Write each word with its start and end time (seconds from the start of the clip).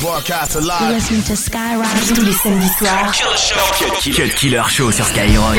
Broadcast 0.00 0.54
live. 0.54 0.94
Listen 0.94 1.22
to 1.22 1.36
Skyrock 1.36 1.86
tous 2.08 2.22
les 2.22 2.32
samedis 2.32 2.70
soirs. 2.78 3.12
Cut 3.78 4.34
Killer 4.34 4.62
Show 4.68 4.90
sur 4.90 5.04
Skyrock. 5.04 5.58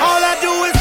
All 0.00 0.22
I 0.22 0.36
do 0.40 0.64
is 0.66 0.78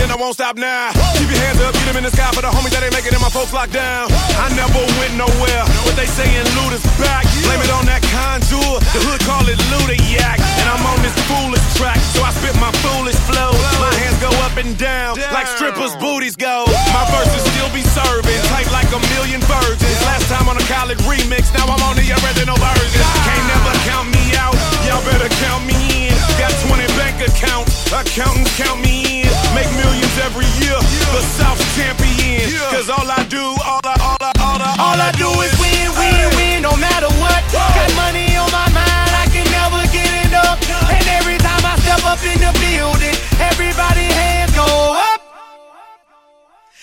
and 0.00 0.10
I 0.10 0.16
won't 0.16 0.34
stop 0.34 0.56
now. 0.56 0.92
Keep 1.16 1.28
your 1.28 1.40
hands 1.44 1.60
up, 1.60 1.72
get 1.76 1.86
them 1.86 1.96
in 2.00 2.04
the 2.04 2.12
sky 2.12 2.32
for 2.32 2.40
the 2.40 2.48
homies 2.48 2.72
that 2.72 2.82
ain't 2.82 2.96
making 2.96 3.12
it, 3.12 3.20
my 3.20 3.28
folks 3.28 3.52
locked 3.52 3.76
down. 3.76 4.08
I 4.40 4.48
never 4.56 4.80
went 4.98 5.14
nowhere, 5.20 5.64
but 5.84 5.94
they 5.94 6.08
saying 6.08 6.46
Luda's 6.56 6.84
back. 6.96 7.28
Blame 7.44 7.60
it 7.60 7.72
on 7.72 7.84
that 7.86 8.00
contour, 8.08 8.80
the 8.96 9.00
hood 9.04 9.20
call 9.28 9.44
it 9.46 9.60
Luda 9.68 9.96
Yak. 10.08 10.40
And 10.60 10.66
I'm 10.68 10.84
on 10.88 10.98
this 11.04 11.14
foolish 11.28 11.62
track, 11.76 12.00
so 12.16 12.24
I 12.24 12.32
spit 12.32 12.56
my 12.56 12.72
foolish 12.80 13.18
flow. 13.28 13.52
My 13.78 13.92
hands 14.00 14.18
go 14.24 14.32
up 14.44 14.56
and 14.56 14.72
down, 14.80 15.20
like 15.36 15.46
strippers' 15.46 15.94
booties 16.00 16.36
go. 16.36 16.64
My 16.96 17.04
verses 17.12 17.42
still 17.52 17.70
be 17.76 17.84
serving, 17.84 18.40
tight 18.48 18.68
like 18.72 18.88
a 18.92 19.00
million 19.16 19.40
virgins. 19.44 19.98
Last 20.08 20.26
time 20.32 20.48
on 20.48 20.56
a 20.56 20.66
college 20.66 21.00
remix, 21.04 21.52
now 21.52 21.68
I'm 21.68 21.82
on 21.84 21.96
the 22.00 22.08
original 22.24 22.56
version. 22.56 23.04
Can't 23.26 23.46
never 23.52 23.72
count 23.84 24.08
me 24.08 24.24
out, 24.40 24.56
y'all 24.88 25.04
better 25.04 25.30
count 25.44 25.66
me 25.68 26.08
in. 26.08 26.14
Got 26.40 26.52
20 26.66 26.86
bank 26.96 27.16
accounts, 27.20 27.92
accountants 27.92 28.52
count 28.56 28.80
me 28.80 29.24
in. 29.24 29.29
Make 29.54 29.70
millions 29.76 30.16
every 30.22 30.46
year, 30.62 30.78
the 31.12 31.22
South 31.36 31.60
champion. 31.76 32.48
Cause 32.70 32.88
all 32.88 33.08
I 33.10 33.24
do, 33.28 33.42
all 33.66 33.82
I, 33.84 33.94
all 34.00 34.20
I, 34.20 34.32
all 34.40 34.60
I, 34.62 34.70
All 34.78 34.98
I 35.00 35.10
do 35.18 35.28
is 35.42 35.52
win, 35.60 35.88
win, 35.98 36.26
win, 36.38 36.58
no 36.62 36.72
matter 36.78 37.10
what. 37.18 37.42
Got 37.52 37.90
money 37.98 38.36
on 38.36 38.50
my 38.52 38.68
mind, 38.70 39.10
I 39.12 39.26
can 39.34 39.44
never 39.50 39.82
get 39.90 40.10
enough. 40.26 40.58
And 40.94 41.04
every 41.18 41.38
time 41.38 41.62
I 41.66 41.74
step 41.82 42.02
up 42.06 42.22
in 42.22 42.38
the 42.38 42.52
building, 42.62 43.16
everybody 43.42 44.06
hands 44.06 44.54
go 44.54 44.66
up. 44.94 45.20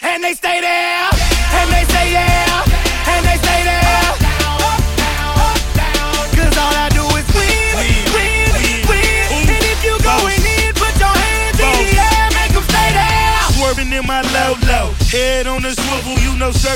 And 0.04 0.24
they 0.24 0.34
stay 0.34 0.62
there, 0.62 1.10
and 1.58 1.68
they 1.72 1.84
say 1.94 2.12
yeah, 2.12 2.37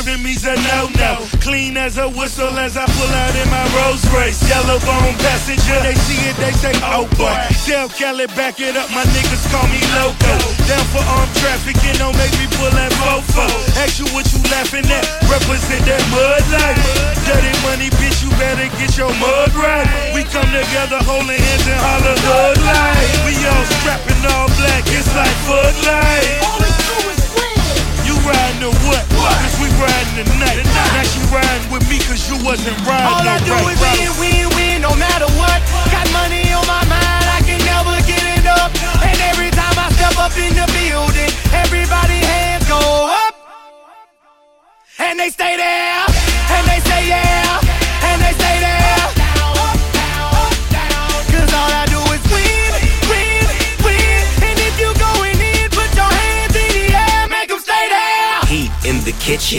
serving 0.02 0.23
me's 0.23 0.45
a 0.45 0.55
no 0.55 0.89
no. 0.97 1.13
Clean 1.41 1.77
as 1.77 1.97
a 1.97 2.09
whistle 2.09 2.57
as 2.57 2.77
I 2.77 2.85
pull 2.85 3.13
out 3.13 3.35
in 3.35 3.47
my 3.49 3.66
Rolls 3.77 4.02
Royce, 4.13 4.41
yellow 4.49 4.80
bone 4.81 5.16
passenger. 5.21 5.77
They 5.81 5.95
see 5.95 6.21
it, 6.30 6.35
they 6.38 6.52
say, 6.58 6.73
oh 6.89 7.08
boy. 7.17 7.38
Tell 7.66 7.89
Kelly 7.89 8.27
back 8.38 8.59
it 8.59 8.75
up, 8.77 8.89
my 8.91 9.03
niggas 9.13 9.45
call 9.52 9.67
me 9.69 9.81
loco. 9.97 10.33
Down 10.66 10.85
for 10.93 11.03
armed 11.05 11.33
trafficking, 11.38 11.97
don't 12.02 12.16
make 12.17 12.33
me 12.41 12.47
pull 12.58 12.71
that 12.73 12.91
fofo. 13.02 13.45
Ask 13.81 13.99
you 13.99 14.08
what 14.13 14.25
you 14.33 14.41
laughing 14.49 14.85
at, 14.89 15.05
represent 15.30 15.85
that 15.85 16.03
mud 16.09 16.43
life. 16.49 16.81
Dirty 17.25 17.53
money, 17.61 17.89
bitch, 18.02 18.23
you 18.25 18.30
better 18.41 18.69
get 18.77 18.97
your 18.97 19.11
mud 19.21 19.53
right. 19.53 19.86
We 20.15 20.23
come 20.25 20.49
together, 20.49 20.97
holding 21.05 21.37
hands 21.37 21.67
and 21.67 21.77
holler 21.77 22.17
hood 22.17 22.58
life. 22.65 23.14
We 23.26 23.33
all 23.45 23.65
strapping 23.81 24.21
all 24.33 24.49
black, 24.58 24.83
it's 24.89 25.09
like 25.14 25.37
Bud 25.45 25.76
Light. 25.86 26.61
You 28.61 28.70
riding 28.70 28.77
or 28.77 28.86
what? 28.86 29.10
Cause 29.42 29.58
we 29.58 29.70
riding 29.82 30.26
tonight. 30.26 30.61
Now 30.94 31.02
she 31.02 31.20
riding 31.33 31.72
with 31.73 31.89
me 31.89 31.98
cause 31.98 32.30
you 32.30 32.38
wasn't 32.45 32.77
riding 32.86 33.10
All 33.10 33.26
I 33.26 33.39
do 33.42 33.58
no 33.58 33.70
is 33.70 33.82
right, 33.82 34.11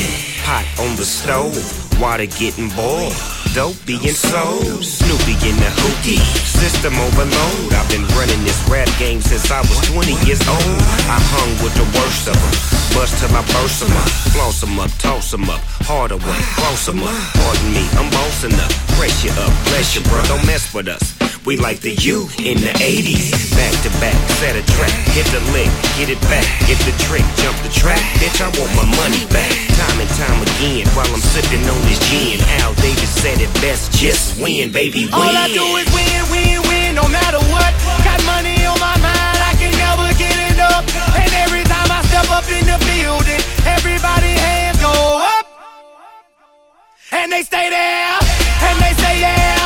the 0.00 0.40
pot 0.40 0.64
on 0.80 0.96
the 0.96 1.04
stove, 1.04 1.52
water 2.00 2.24
getting 2.24 2.70
boiled. 2.70 3.12
Dope 3.52 3.76
being 3.84 4.16
sold, 4.16 4.80
Snoopy 4.80 5.36
in 5.44 5.56
the 5.60 5.68
hookie, 5.84 6.24
system 6.48 6.94
overload. 6.96 7.74
I've 7.76 7.88
been 7.90 8.06
running 8.16 8.40
this 8.44 8.56
rap 8.70 8.88
game 8.98 9.20
since 9.20 9.50
I 9.50 9.60
was 9.60 9.76
20 9.92 10.16
years 10.24 10.40
old. 10.48 10.80
I 11.12 11.20
hung 11.20 11.50
with 11.60 11.74
the 11.76 11.84
worst 11.92 12.24
of 12.24 12.36
them, 12.40 12.54
bust 12.96 13.20
till 13.20 13.36
I 13.36 13.44
burst 13.52 13.84
them 13.84 13.92
up, 13.92 14.08
floss 14.32 14.60
them 14.62 14.80
up, 14.80 14.90
toss 14.96 15.30
them 15.30 15.50
up, 15.50 15.60
harder 15.84 16.16
work, 16.16 16.42
cross 16.56 16.86
them 16.86 17.02
up. 17.02 17.12
Pardon 17.36 17.72
me, 17.72 17.84
I'm 18.00 18.08
bossing 18.08 18.56
up, 18.56 18.72
pressure 18.96 19.36
up, 19.44 19.52
bless 19.68 19.94
you, 19.94 20.00
bro, 20.08 20.22
don't 20.24 20.46
mess 20.46 20.72
with 20.72 20.88
us. 20.88 21.21
We 21.42 21.56
like 21.58 21.82
the 21.82 21.90
U 22.06 22.30
in 22.38 22.54
the 22.62 22.70
80s. 22.78 23.34
Back 23.58 23.74
to 23.82 23.90
back, 23.98 24.14
set 24.38 24.54
a 24.54 24.62
track, 24.78 24.94
hit 25.10 25.26
the 25.34 25.42
lick, 25.50 25.66
get 25.98 26.06
it 26.06 26.22
back, 26.30 26.46
get 26.70 26.78
the 26.86 26.94
trick, 27.02 27.26
jump 27.42 27.58
the 27.66 27.72
track. 27.74 27.98
Bitch, 28.22 28.38
I 28.38 28.46
want 28.54 28.70
my 28.78 28.86
money 28.94 29.26
back. 29.26 29.50
Time 29.74 29.98
and 29.98 30.12
time 30.14 30.38
again, 30.38 30.86
while 30.94 31.10
I'm 31.10 31.18
sipping 31.18 31.66
on 31.66 31.82
this 31.90 31.98
gin. 32.06 32.38
Al 32.62 32.70
Davis 32.78 33.10
said 33.10 33.42
it 33.42 33.50
best, 33.58 33.90
just 33.90 34.38
win, 34.38 34.70
baby, 34.70 35.10
win. 35.10 35.18
All 35.18 35.34
I 35.34 35.50
do 35.50 35.66
is 35.82 35.88
win, 35.90 36.22
win, 36.30 36.62
win, 36.70 36.94
no 36.94 37.10
matter 37.10 37.42
what. 37.50 37.74
Got 38.06 38.22
money 38.22 38.62
on 38.62 38.78
my 38.78 38.94
mind, 39.02 39.38
I 39.42 39.58
can 39.58 39.74
never 39.74 40.14
get 40.14 40.38
it 40.46 40.62
up. 40.62 40.86
And 41.18 41.30
every 41.42 41.66
time 41.66 41.90
I 41.90 42.06
step 42.06 42.30
up 42.30 42.46
in 42.54 42.70
the 42.70 42.78
building, 42.86 43.42
everybody 43.66 44.30
hands 44.30 44.78
go 44.78 44.94
up. 44.94 45.46
And 47.10 47.34
they 47.34 47.42
stay 47.42 47.66
there, 47.66 48.14
and 48.62 48.78
they 48.78 48.94
say 48.94 49.26
yeah, 49.26 49.61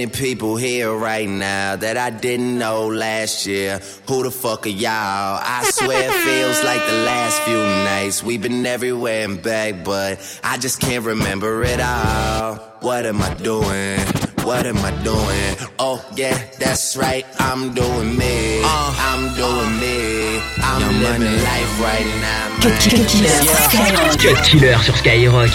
many 0.00 0.10
people 0.10 0.56
here 0.56 0.90
right 0.94 1.28
now 1.28 1.76
that 1.76 1.98
I 1.98 2.08
didn't 2.08 2.58
know 2.58 2.86
last 2.86 3.46
year. 3.46 3.80
Who 4.08 4.22
the 4.22 4.30
fuck 4.30 4.66
are 4.66 4.70
y'all? 4.70 5.38
I 5.42 5.62
swear 5.64 6.08
it 6.08 6.12
feels 6.24 6.64
like 6.64 6.80
the 6.86 7.02
last 7.04 7.42
few 7.42 7.58
nights. 7.58 8.22
We've 8.22 8.40
been 8.40 8.64
everywhere 8.64 9.26
and 9.26 9.42
back, 9.42 9.84
but 9.84 10.18
I 10.42 10.56
just 10.56 10.80
can't 10.80 11.04
remember 11.04 11.62
it 11.64 11.80
all. 11.80 12.54
What 12.80 13.04
am 13.04 13.20
I 13.20 13.34
doing? 13.34 14.00
What 14.46 14.64
am 14.64 14.78
I 14.78 14.90
doing? 15.04 15.70
Oh 15.78 16.02
yeah, 16.16 16.38
that's 16.58 16.96
right. 16.96 17.26
I'm 17.38 17.74
doing 17.74 18.16
me. 18.16 18.62
Uh. 18.64 18.90
I'm 19.10 19.34
doing 19.34 19.80
me. 19.80 20.38
I'm 20.62 21.02
living 21.02 21.36
life 21.44 21.80
right 21.80 22.06
now, 22.22 22.48
Cut. 22.62 22.80
Killer 22.80 23.28
sur 23.28 23.56
Skyrock. 23.68 24.18
Cut 24.18 24.44
Killer 24.46 24.78
sur 24.82 24.96
Skyrock. 24.96 25.50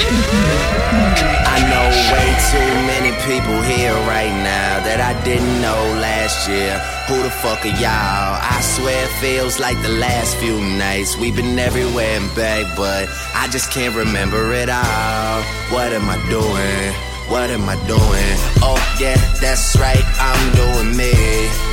I 1.56 1.64
know 1.72 1.88
way 2.12 2.29
too 2.52 2.72
many 2.84 3.12
people 3.24 3.62
here 3.64 3.96
right 4.03 4.35
now 4.44 4.84
that 4.84 5.00
I 5.00 5.16
didn't 5.24 5.62
know 5.62 5.79
last 6.03 6.50
year. 6.50 6.76
Who 7.08 7.24
the 7.24 7.32
fuck 7.32 7.64
are 7.64 7.79
y'all? 7.79 8.35
I 8.44 8.59
swear 8.59 9.06
it 9.06 9.14
feels 9.24 9.58
like 9.58 9.82
the 9.82 9.96
last 9.96 10.35
few 10.35 10.59
nights. 10.59 11.16
We've 11.16 11.34
been 11.34 11.58
everywhere 11.58 12.20
and 12.20 12.28
back, 12.35 12.76
but 12.76 13.08
I 13.34 13.47
just 13.56 13.72
can't 13.72 13.96
remember 13.96 14.52
it 14.52 14.68
all. 14.68 15.40
What 15.72 15.96
am 15.96 16.12
I 16.12 16.20
doing? 16.28 16.91
What 17.32 17.47
am 17.50 17.72
I 17.72 17.79
doing? 17.88 18.35
Oh 18.59 18.76
yeah, 19.00 19.16
that's 19.40 19.79
right. 19.79 20.03
I'm 20.20 20.44
doing 20.59 20.91
me. 20.91 21.16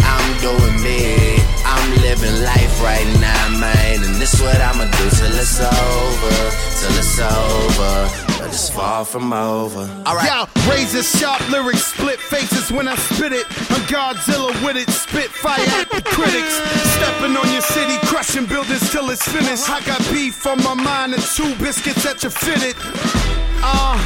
I'm 0.06 0.28
doing 0.46 0.76
me. 0.78 1.42
I'm 1.66 1.86
living 2.06 2.38
life 2.46 2.74
right 2.78 3.10
now, 3.18 3.58
man. 3.58 3.98
And 3.98 4.14
this 4.22 4.38
what 4.40 4.62
I'ma 4.62 4.86
do 4.86 5.04
till 5.10 5.34
it's 5.34 5.58
over. 5.58 6.38
Till 6.78 6.94
it's 7.02 7.18
over. 7.18 7.41
It's 8.62 8.70
far 8.70 9.04
from 9.04 9.32
over. 9.32 9.90
Alright. 10.06 10.30
Yo, 10.30 10.70
razor 10.70 11.02
sharp 11.02 11.42
lyrics, 11.50 11.82
split 11.82 12.20
faces 12.20 12.70
when 12.70 12.86
I 12.86 12.94
spit 12.94 13.32
it. 13.32 13.44
I'm 13.74 13.82
Godzilla 13.90 14.54
with 14.64 14.76
it, 14.76 14.88
spit 14.88 15.30
fire 15.30 15.58
at 15.58 15.90
the 15.90 16.00
critics. 16.00 16.62
Stepping 16.94 17.36
on 17.36 17.52
your 17.52 17.62
city, 17.62 17.96
crushing 18.06 18.46
buildings 18.46 18.88
till 18.92 19.10
it's 19.10 19.26
finished. 19.26 19.68
I 19.68 19.80
got 19.80 19.98
beef 20.12 20.46
on 20.46 20.62
my 20.62 20.74
mind 20.74 21.12
and 21.12 21.22
two 21.34 21.52
biscuits 21.56 22.04
that 22.04 22.22
you 22.22 22.30
fitted. 22.30 22.76
Uh, 23.64 23.98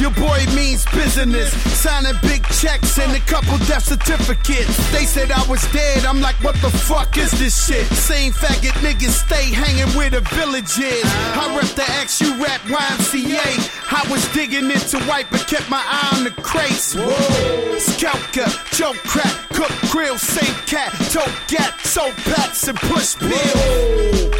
Your 0.00 0.12
boy 0.12 0.38
means 0.54 0.84
business. 0.92 1.52
Signing 1.76 2.14
big 2.22 2.44
checks 2.50 2.98
and 3.00 3.10
a 3.16 3.20
couple 3.20 3.58
death 3.66 3.84
certificates. 3.84 4.76
They 4.92 5.04
said 5.04 5.32
I 5.32 5.44
was 5.48 5.60
dead. 5.72 6.04
I'm 6.04 6.20
like, 6.20 6.36
what 6.36 6.54
the 6.62 6.70
fuck 6.70 7.18
is 7.18 7.32
this 7.32 7.66
shit? 7.66 7.84
Same 7.86 8.32
faggot 8.32 8.78
niggas 8.78 9.26
stay 9.26 9.52
hanging 9.52 9.92
where 9.96 10.08
the 10.08 10.20
village 10.38 10.78
is. 10.78 11.02
I 11.04 11.52
rep 11.56 11.68
the 11.74 11.82
X, 11.98 12.20
you 12.20 12.30
rap 12.40 12.60
YMCA. 12.62 13.92
I 13.92 14.08
was 14.08 14.26
digging 14.32 14.70
into 14.70 15.00
white, 15.10 15.26
but 15.32 15.46
kept 15.48 15.68
my 15.68 15.82
eye 15.84 16.16
on 16.16 16.24
the 16.24 16.30
crates. 16.42 16.94
Skelka, 16.94 18.46
choke 18.76 18.98
crack, 18.98 19.34
cook 19.50 19.72
grill, 19.90 20.16
same 20.16 20.54
cat, 20.66 20.92
tote 21.10 21.34
gat, 21.48 21.74
soap 21.80 22.14
pats, 22.22 22.68
and 22.68 22.78
push 22.78 23.16
pill. 23.16 24.30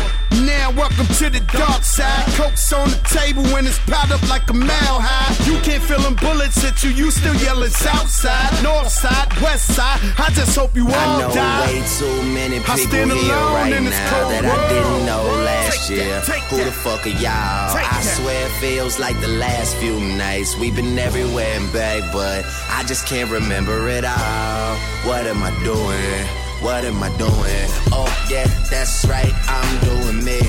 Now 0.45 0.71
welcome 0.71 1.07
to 1.19 1.31
the 1.31 1.41
dark 1.53 1.83
side. 1.83 2.27
Coke's 2.37 2.73
on 2.73 2.89
the 2.89 2.97
table 3.09 3.43
when 3.53 3.67
it's 3.67 3.79
piled 3.81 4.13
up 4.13 4.23
like 4.29 4.49
a 4.51 4.55
mile 4.55 5.01
high. 5.01 5.38
You 5.79 5.87
can't 5.87 6.01
feel 6.03 6.11
them 6.11 6.17
bullets 6.17 6.65
at 6.65 6.83
you, 6.83 6.91
you 6.91 7.09
still 7.13 7.37
yelling 7.37 7.71
south 7.71 8.11
side, 8.11 8.51
north 8.65 8.89
side, 8.89 9.31
west 9.41 9.77
side. 9.77 10.01
I 10.19 10.29
just 10.35 10.57
hope 10.59 10.75
you 10.75 10.89
all 10.89 10.93
I 10.93 11.21
know 11.21 11.33
die. 11.33 11.67
way 11.67 11.83
too 11.99 12.23
many 12.35 12.57
I 12.57 12.61
people 12.61 12.79
stand 12.79 13.13
here 13.13 13.35
right 13.55 13.73
in 13.73 13.85
this 13.85 13.95
now 13.95 14.29
that 14.29 14.43
world. 14.43 14.59
I 14.59 14.69
didn't 14.69 15.07
know 15.07 15.23
last 15.45 15.87
Take 15.89 15.97
year. 15.99 16.09
that, 16.19 16.25
take 16.27 16.43
Who 16.51 16.65
the 16.65 16.73
fuck 16.73 17.07
are 17.07 17.11
y'all? 17.11 17.71
Take 17.73 17.87
I 17.87 18.03
that. 18.03 18.17
swear 18.19 18.47
it 18.47 18.51
feels 18.59 18.99
like 18.99 19.21
the 19.21 19.29
last 19.29 19.77
few 19.77 20.01
nights. 20.01 20.57
We've 20.59 20.75
been 20.75 20.99
everywhere 20.99 21.47
and 21.55 21.73
back, 21.73 22.03
but 22.13 22.45
I 22.71 22.83
just 22.83 23.07
can't 23.07 23.31
remember 23.31 23.89
it 23.89 24.05
all. 24.05 24.75
What 25.07 25.27
am 25.29 25.41
I 25.45 25.55
doing? 25.63 26.27
What 26.61 26.85
am 26.85 27.01
I 27.05 27.09
doing? 27.19 27.67
Oh 27.95 28.11
yeah, 28.29 28.49
that's 28.69 29.07
right. 29.07 29.33
I'm 29.47 29.71
doing 29.87 30.25
me. 30.25 30.41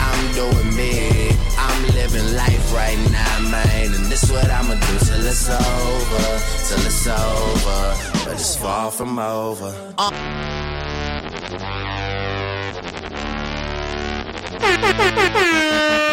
I'm 0.00 0.32
doing 0.32 0.74
me. 0.74 1.31
I'm 1.58 1.82
living 1.94 2.34
life 2.34 2.72
right 2.72 2.98
now, 3.10 3.40
man. 3.50 3.94
And 3.94 4.06
this 4.06 4.30
what 4.30 4.50
I'ma 4.50 4.74
do 4.74 4.98
till 5.06 5.26
it's 5.26 5.48
over. 5.48 6.40
Till 6.68 6.86
it's 6.86 7.06
over. 7.06 7.96
But 8.24 8.34
it's 8.34 8.56
far 8.56 8.90
from 8.90 9.18
over.– 9.18 9.72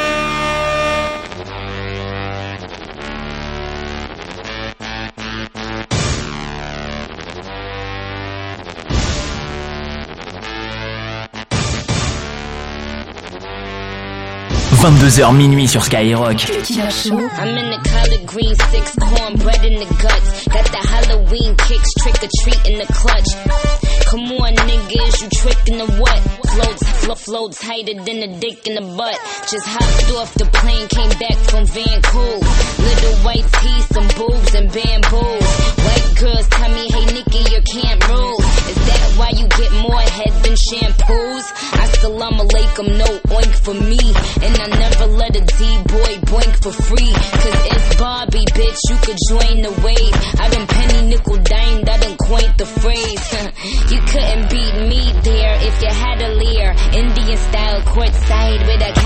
22h 14.80 15.36
minuit 15.36 15.68
sur 15.68 15.84
Skyrock. 15.84 16.40
I'm 16.48 17.58
in 17.58 17.70
the 17.70 17.80
collard 17.84 18.26
green 18.26 18.56
six, 18.72 18.96
cornbread 18.96 19.66
in 19.66 19.78
the 19.78 19.86
guts. 20.02 20.48
Got 20.48 20.64
the 20.72 20.80
Halloween 20.88 21.54
kicks, 21.58 21.92
trick 22.00 22.16
or 22.24 22.30
treat 22.42 22.66
in 22.66 22.80
the 22.80 22.88
clutch. 22.88 23.28
Come 24.08 24.32
on, 24.40 24.56
niggas, 24.56 25.22
you 25.22 25.30
tricking 25.36 25.78
the 25.80 25.88
what? 26.00 26.20
Floats, 26.48 26.84
flo- 27.04 27.16
floats 27.16 27.60
tighter 27.60 27.94
than 27.94 28.24
a 28.24 28.40
dick 28.40 28.66
in 28.68 28.76
the 28.76 28.96
butt. 28.96 29.20
Just 29.52 29.68
hopped 29.68 30.16
off 30.16 30.34
the 30.36 30.46
plane, 30.46 30.88
came 30.88 31.12
back 31.20 31.36
from 31.52 31.66
Vancouver. 31.66 32.40
Little 32.80 33.16
white 33.28 33.48
teeth, 33.60 33.88
some 33.92 34.08
boobs 34.16 34.56
and 34.56 34.72
bamboos. 34.72 35.44
White 35.84 36.10
girls 36.24 36.48
tell 36.56 36.72
me, 36.72 36.88
hey 36.88 37.06
Nikki, 37.20 37.44
you 37.52 37.62
can't 37.68 38.00
move. 38.08 38.40
Is 38.72 38.80
that 38.88 39.04
why 39.20 39.30
you 39.36 39.46
get 39.60 39.72
more 39.84 40.00
head 40.00 40.32
than 40.40 40.56
shampoos? 40.56 41.46
Assalamu 42.00 42.48
alaikum, 42.48 42.88
no 42.98 43.10
oink 43.36 43.56
for 43.60 43.74
me. 43.74 44.00
And 44.40 44.56
I 44.56 44.68
never 44.80 45.06
let 45.20 45.36
a 45.36 45.42
D-boy 45.44 46.14
boink 46.32 46.56
for 46.64 46.72
free. 46.72 47.12
Cause 47.12 47.60
it's 47.76 47.96
Bobby, 48.00 48.46
bitch, 48.56 48.80
you 48.88 48.96
could 49.04 49.20
join 49.28 49.62
the 49.68 49.74
wave. 49.84 50.16
I 50.40 50.48
done 50.48 50.66
penny 50.66 51.10
nickel 51.10 51.36
dime, 51.44 51.84
I 51.84 51.98
done 51.98 52.16
quaint 52.16 52.58
the 52.58 52.66
phrase. 52.66 53.28
you 53.92 54.00
couldn't 54.08 54.48
beat 54.50 54.76
me 54.88 55.12
there 55.28 55.56
if 55.60 55.76
you 55.84 55.92
had 55.92 56.22
a 56.22 56.30
leer. 56.40 56.72
Indian 56.96 57.38
style 57.38 57.82
courtside 57.82 58.62
with 58.64 58.80
a 58.80 58.99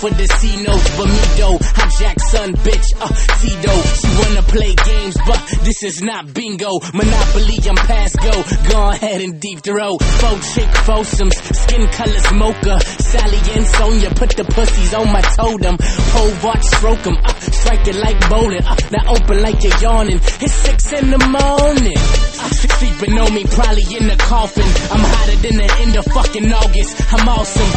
For 0.00 0.10
the 0.10 0.26
C-notes, 0.26 0.88
Bamido, 0.96 1.58
hijack 1.58 2.20
son, 2.20 2.52
bitch, 2.64 2.88
uh, 3.00 3.08
Tito. 3.40 3.72
She 3.96 4.08
wanna 4.18 4.42
play 4.42 4.74
games, 4.74 5.16
but 5.26 5.40
this 5.64 5.82
is 5.82 6.02
not 6.02 6.32
bingo. 6.34 6.80
Monopoly, 6.92 7.58
I'm 7.68 7.76
past 7.76 8.16
go. 8.18 8.34
Go 8.68 8.90
ahead 8.90 9.20
and 9.22 9.40
deep 9.40 9.60
throw. 9.60 9.96
Faux 9.98 10.54
chick, 10.54 10.68
foursomes, 10.84 11.36
skin 11.36 11.86
color 11.88 12.20
smoker. 12.20 12.78
Sally 12.80 13.40
and 13.54 13.66
Sonia, 13.66 14.10
put 14.10 14.30
the 14.36 14.44
pussies 14.44 14.92
on 14.94 15.12
my 15.12 15.22
totem. 15.22 15.76
Pole 15.78 16.32
watch, 16.42 16.62
stroke 16.64 16.96
stroke 16.96 17.06
'em, 17.06 17.16
uh, 17.24 17.34
strike 17.40 17.88
it 17.88 17.96
like 17.96 18.18
bowling. 18.28 18.64
Uh, 18.64 18.76
now 18.90 19.12
open 19.14 19.42
like 19.42 19.62
you're 19.62 19.78
yawning. 19.80 20.20
It's 20.40 20.52
six 20.52 20.92
in 20.92 21.10
the 21.10 21.18
morning. 21.18 21.96
Uh, 21.98 22.50
sleeping 22.50 23.18
on 23.18 23.34
me, 23.34 23.44
probably 23.44 23.86
in 23.96 24.08
the 24.08 24.16
coffin. 24.16 24.68
I'm 24.92 25.00
hotter 25.00 25.36
than 25.36 25.56
the 25.56 25.68
end 25.80 25.96
of 25.96 26.04
fucking 26.06 26.52
August. 26.52 26.94
I'm 27.12 27.28
awesome, 27.28 27.70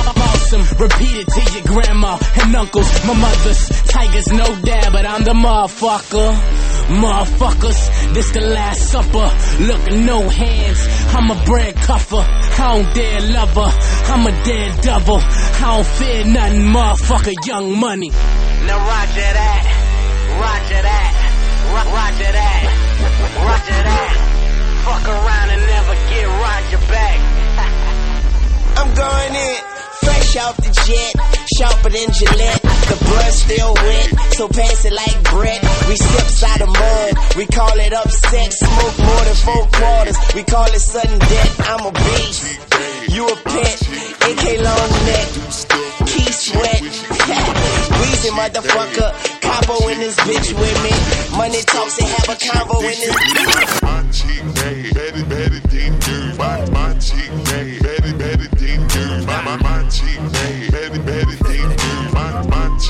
I'm. 0.54 0.62
Repeat 0.80 1.16
it 1.16 1.28
to 1.28 1.42
your 1.54 1.64
grandma 1.64 2.18
and 2.42 2.56
uncles, 2.56 2.88
my 3.06 3.14
mothers. 3.14 3.70
Tigers, 3.84 4.28
no 4.32 4.46
dad, 4.62 4.92
but 4.92 5.06
I'm 5.06 5.24
the 5.24 5.34
motherfucker. 5.34 6.30
Motherfuckers, 6.90 8.14
this 8.14 8.32
the 8.32 8.42
last 8.42 8.90
supper. 8.90 9.30
Look, 9.64 9.92
no 9.94 10.28
hands. 10.28 10.80
I'm 11.14 11.30
a 11.30 11.46
bread 11.46 11.76
cuffer. 11.76 12.26
I 12.26 12.82
don't 12.82 12.94
dare 12.96 13.22
love 13.22 13.54
her. 13.54 13.72
I'm 14.14 14.26
a 14.26 14.32
dead 14.44 14.82
double. 14.82 15.20
I 15.22 15.76
don't 15.76 15.86
fear 15.86 16.26
nothing, 16.26 16.62
motherfucker. 16.62 17.34
Young 17.46 17.80
money. 17.80 18.10
Now 18.10 18.78
roger 18.80 19.30
that, 19.40 19.64
roger 20.42 20.82
that, 20.82 21.12
ro- 21.70 21.94
roger 21.94 22.32
that, 22.32 22.64
roger 23.38 23.84
that. 23.84 24.36
Fuck 24.86 25.08
around 25.08 25.50
and 25.52 25.62
never 25.62 25.94
get 26.10 26.26
Roger 26.26 26.82
back. 26.88 27.20
I'm 28.80 28.94
going 28.96 29.36
in, 29.36 29.69
off 30.38 30.58
the 30.58 30.70
jet, 30.86 31.14
sharper 31.58 31.90
than 31.90 32.10
Gillette. 32.14 32.62
The 32.62 32.98
blood 33.06 33.34
still 33.34 33.74
wet, 33.74 34.10
so 34.38 34.48
pass 34.48 34.86
it 34.86 34.94
like 34.94 35.18
Brett. 35.32 35.62
We 35.90 35.96
steps 35.96 36.44
out 36.44 36.62
of 36.62 36.70
mud, 36.70 37.12
we 37.36 37.46
call 37.48 37.74
it 37.80 37.94
upset. 37.94 38.54
Smoke 38.54 38.98
more 39.00 39.24
than 39.26 39.38
four 39.42 39.64
quarters, 39.74 40.18
we 40.36 40.44
call 40.44 40.70
it 40.70 40.80
sudden 40.80 41.18
death. 41.18 41.54
I'm 41.66 41.86
a 41.86 41.92
beast, 41.92 42.46
you 43.10 43.26
a 43.26 43.36
pet. 43.36 43.78
AK 44.30 44.46
long 44.62 44.90
neck, 45.10 45.28
key 46.06 46.30
sweat. 46.30 46.84
Weezy 48.00 48.30
motherfucker, 48.30 49.10
capo 49.42 49.88
in 49.90 50.00
this 50.00 50.18
bitch 50.20 50.54
with 50.54 50.78
me. 50.84 50.94
Money 51.38 51.62
talks 51.64 51.98
and 51.98 52.08
have 52.08 52.30
a 52.30 52.38
convo 52.38 52.78
in 52.86 52.98
this. 53.02 53.82
My 53.82 54.04
chick 54.12 54.44
bad, 54.56 54.94
better, 54.94 55.26
better 55.26 55.60
than. 55.68 55.90
My, 56.38 56.94
chick 57.00 57.30
bad, 57.46 57.84
better, 57.84 58.18
better 58.18 58.59
My, 59.00 59.42
my, 59.44 59.60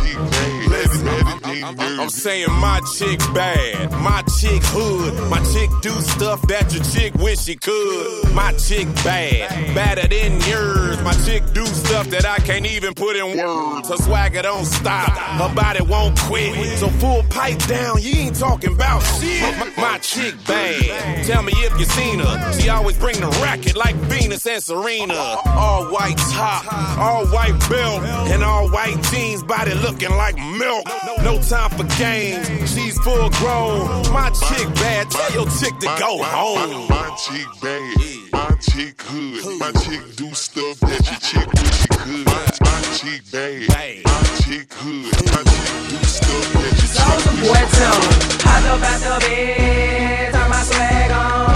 you. 0.04 2.00
I'm 2.00 2.10
saying 2.10 2.50
my 2.50 2.82
chick 2.98 3.20
bad, 3.34 3.92
my 3.92 4.24
chick 4.40 4.64
hood, 4.64 5.30
my 5.30 5.40
chick 5.54 5.70
do 5.82 5.92
stuff 6.02 6.42
that 6.48 6.74
your 6.74 6.84
chick 6.84 7.14
wish 7.16 7.40
she 7.40 7.56
could. 7.56 8.34
My 8.34 8.54
chick 8.54 8.88
bad, 9.04 9.76
badder 9.76 10.08
than 10.08 10.40
yours. 10.42 11.02
My 11.04 11.14
chick 11.26 11.44
do 11.54 11.66
stuff 11.66 12.08
that 12.10 12.26
I 12.26 12.38
can't 12.38 12.66
even 12.66 12.94
put 12.94 13.16
in 13.16 13.38
words. 13.38 13.90
Her 13.90 13.98
swagger 13.98 14.42
don't 14.42 14.66
stop, 14.66 15.10
her 15.10 15.54
body 15.54 15.84
won't 15.84 16.18
quit. 16.20 16.80
So 16.80 16.88
full 16.88 17.24
pipe 17.24 17.60
down, 17.68 18.02
you 18.02 18.16
ain't 18.16 18.36
talking 18.36 18.74
about 18.74 19.02
shit. 19.02 19.42
My, 19.60 19.72
my 19.78 19.98
chick 20.00 20.36
bad, 20.48 21.26
tell 21.26 21.44
me 21.44 21.54
if 21.58 21.78
you 21.80 21.86
seen 21.86 22.20
her. 22.20 22.54
She 22.54 22.70
always 22.70 22.98
bring 22.98 23.20
the 23.20 23.30
racket 23.44 23.76
like 23.76 23.96
Venus 24.40 24.46
and 24.48 24.64
Serena. 24.64 25.14
All 25.46 25.86
white 25.86 26.18
top, 26.18 26.98
all 26.98 27.26
white 27.28 27.58
belt, 27.70 28.04
and 28.32 28.44
all 28.44 28.70
white 28.70 29.02
jeans, 29.12 29.44
body 29.44 29.74
looking 29.74 30.12
like 30.12 30.36
milk. 30.38 30.86
No 31.24 31.42
time 31.42 31.70
for 31.72 31.84
games, 31.98 32.48
she's 32.72 32.98
full 33.00 33.30
grown. 33.32 33.88
My 34.14 34.30
chick 34.30 34.68
bad, 34.76 35.10
tell 35.12 35.32
your 35.34 35.48
chick 35.60 35.78
to 35.80 35.88
go 36.00 36.24
home. 36.24 36.88
My 36.90 37.16
chick 37.18 37.48
bad, 37.62 37.98
my 38.32 38.56
chick 38.62 39.02
hood, 39.02 39.60
my 39.60 39.72
chick 39.82 40.16
do 40.16 40.34
stuff 40.34 40.80
that 40.82 41.04
your 41.10 41.20
chick 41.20 41.48
wish 41.54 41.82
she 41.82 41.88
could. 41.88 42.26
My, 42.26 42.46
my 42.62 42.82
chick 42.96 43.22
bad, 43.32 44.04
my 44.06 44.24
chick 44.42 44.74
hood, 44.74 45.04
my 45.26 45.44
chick 45.44 45.90
do 45.90 45.98
stuff 46.06 46.54
that 46.54 46.74
your 46.80 46.92
chick 46.96 47.14
wish 47.14 47.50
Boy, 47.50 47.64
tell 47.72 48.00
me, 48.00 48.08
hop 48.44 48.84
up 48.84 49.00
the 49.00 49.26
bed, 49.26 50.34
turn 50.34 50.50
my 50.50 50.62
swag 50.64 51.12
on. 51.12 51.49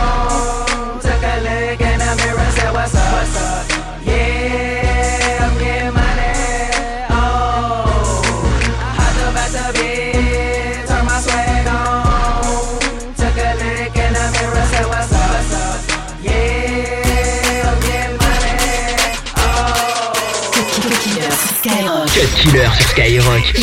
Cut 21.64 22.28
Killer 22.42 22.70
sur 22.76 22.88
Skyrock. 22.90 23.54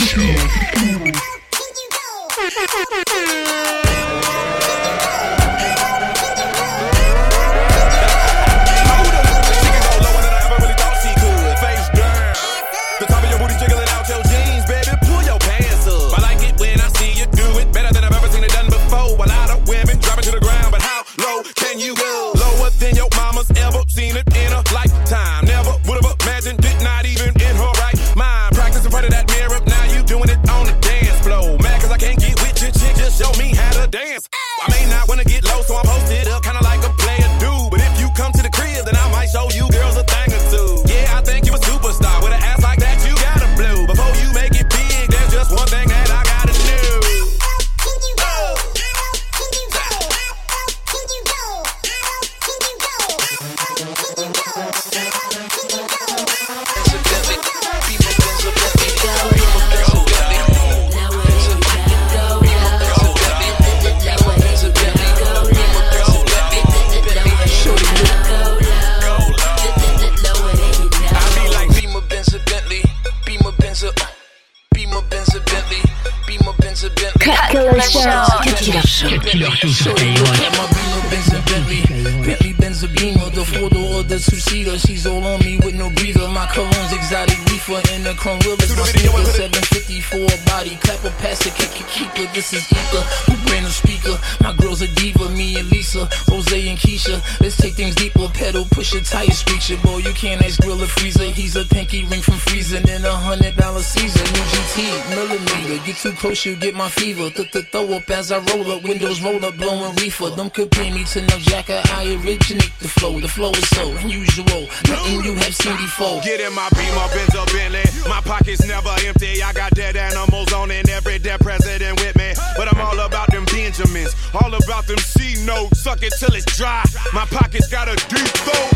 754 90.29 90.45
body, 90.45 90.77
pass 91.19 91.47
it, 91.47 91.55
kick, 91.55 91.87
keeper. 91.89 92.33
This 92.35 92.53
is 92.53 92.67
Ether, 92.71 93.01
who 93.31 93.37
brand 93.49 93.65
new 93.65 93.71
speaker. 93.71 94.19
My 94.43 94.53
girl's 94.55 94.83
a 94.83 94.89
diva, 94.89 95.29
me 95.31 95.59
and 95.59 95.71
Lisa, 95.71 96.09
Rose 96.29 96.53
and 96.53 96.79
Keisha. 96.79 97.23
Let's 97.41 97.57
take 97.57 97.75
things 97.75 97.95
pedal, 98.41 98.65
push 98.73 98.95
a 98.95 99.05
tire, 99.05 99.31
screech 99.31 99.71
it, 99.71 99.83
boy. 99.83 99.99
You 99.99 100.13
can't 100.15 100.43
ask 100.43 100.61
grill 100.61 100.83
or 100.83 100.87
freezer. 100.87 101.25
He's 101.25 101.57
a 101.57 101.65
pinky 101.65 102.05
ring 102.05 102.23
from 102.23 102.41
freezing 102.49 102.89
in 102.89 103.05
a 103.05 103.13
hundred 103.13 103.55
dollar 103.57 103.83
season. 103.83 104.25
New 104.33 104.47
GT, 104.53 104.77
millimeter. 105.11 105.85
Get 105.85 105.97
too 105.97 106.13
close, 106.13 106.45
you 106.47 106.57
get 106.57 106.75
my 106.75 106.89
fever. 106.89 107.29
Th 107.31 107.51
th 107.53 107.67
throw 107.71 107.87
up 107.93 108.09
as 108.11 108.33
I 108.33 108.39
roll 108.51 108.73
up, 108.73 108.83
windows 108.83 109.21
roll 109.23 109.45
up, 109.45 109.57
blowing 109.57 109.95
reefer. 109.97 110.31
Don't 110.35 110.53
compare 110.53 110.91
me 110.91 111.05
to 111.13 111.21
no 111.21 111.37
jacker. 111.39 111.81
I 111.93 112.17
originate 112.25 112.73
the 112.81 112.89
flow. 112.89 113.21
The 113.21 113.29
flow 113.29 113.53
is 113.53 113.69
so 113.77 113.85
unusual, 114.01 114.63
nothing 114.89 115.21
you 115.23 115.35
have 115.45 115.55
seen 115.55 115.77
before. 115.77 116.21
Get 116.25 116.41
in 116.41 116.53
my 116.55 116.69
Beamer, 116.73 117.09
Benz 117.13 117.37
or 117.37 117.47
Bentley. 117.53 117.85
My 118.09 118.21
pockets 118.25 118.67
never 118.67 118.95
empty. 119.05 119.43
I 119.43 119.53
got 119.53 119.71
dead 119.75 119.97
animals 119.97 120.53
on 120.53 120.71
and 120.71 120.89
every 120.89 121.19
dead 121.19 121.41
president 121.41 122.01
with 122.01 122.17
me. 122.17 122.33
But 122.57 122.73
I'm 122.73 122.81
all 122.81 122.99
about 123.01 123.29
them 123.31 123.45
Benjamins, 123.53 124.17
all 124.33 124.55
about 124.55 124.87
them 124.87 124.99
C 124.99 125.45
notes. 125.45 125.83
Suck 125.85 126.03
it 126.03 126.15
till 126.19 126.35
it's 126.35 126.49
dry. 126.57 126.83
My 127.13 127.27
pockets 127.27 127.69
got 127.69 127.89
a 127.89 127.97
deep 128.09 128.30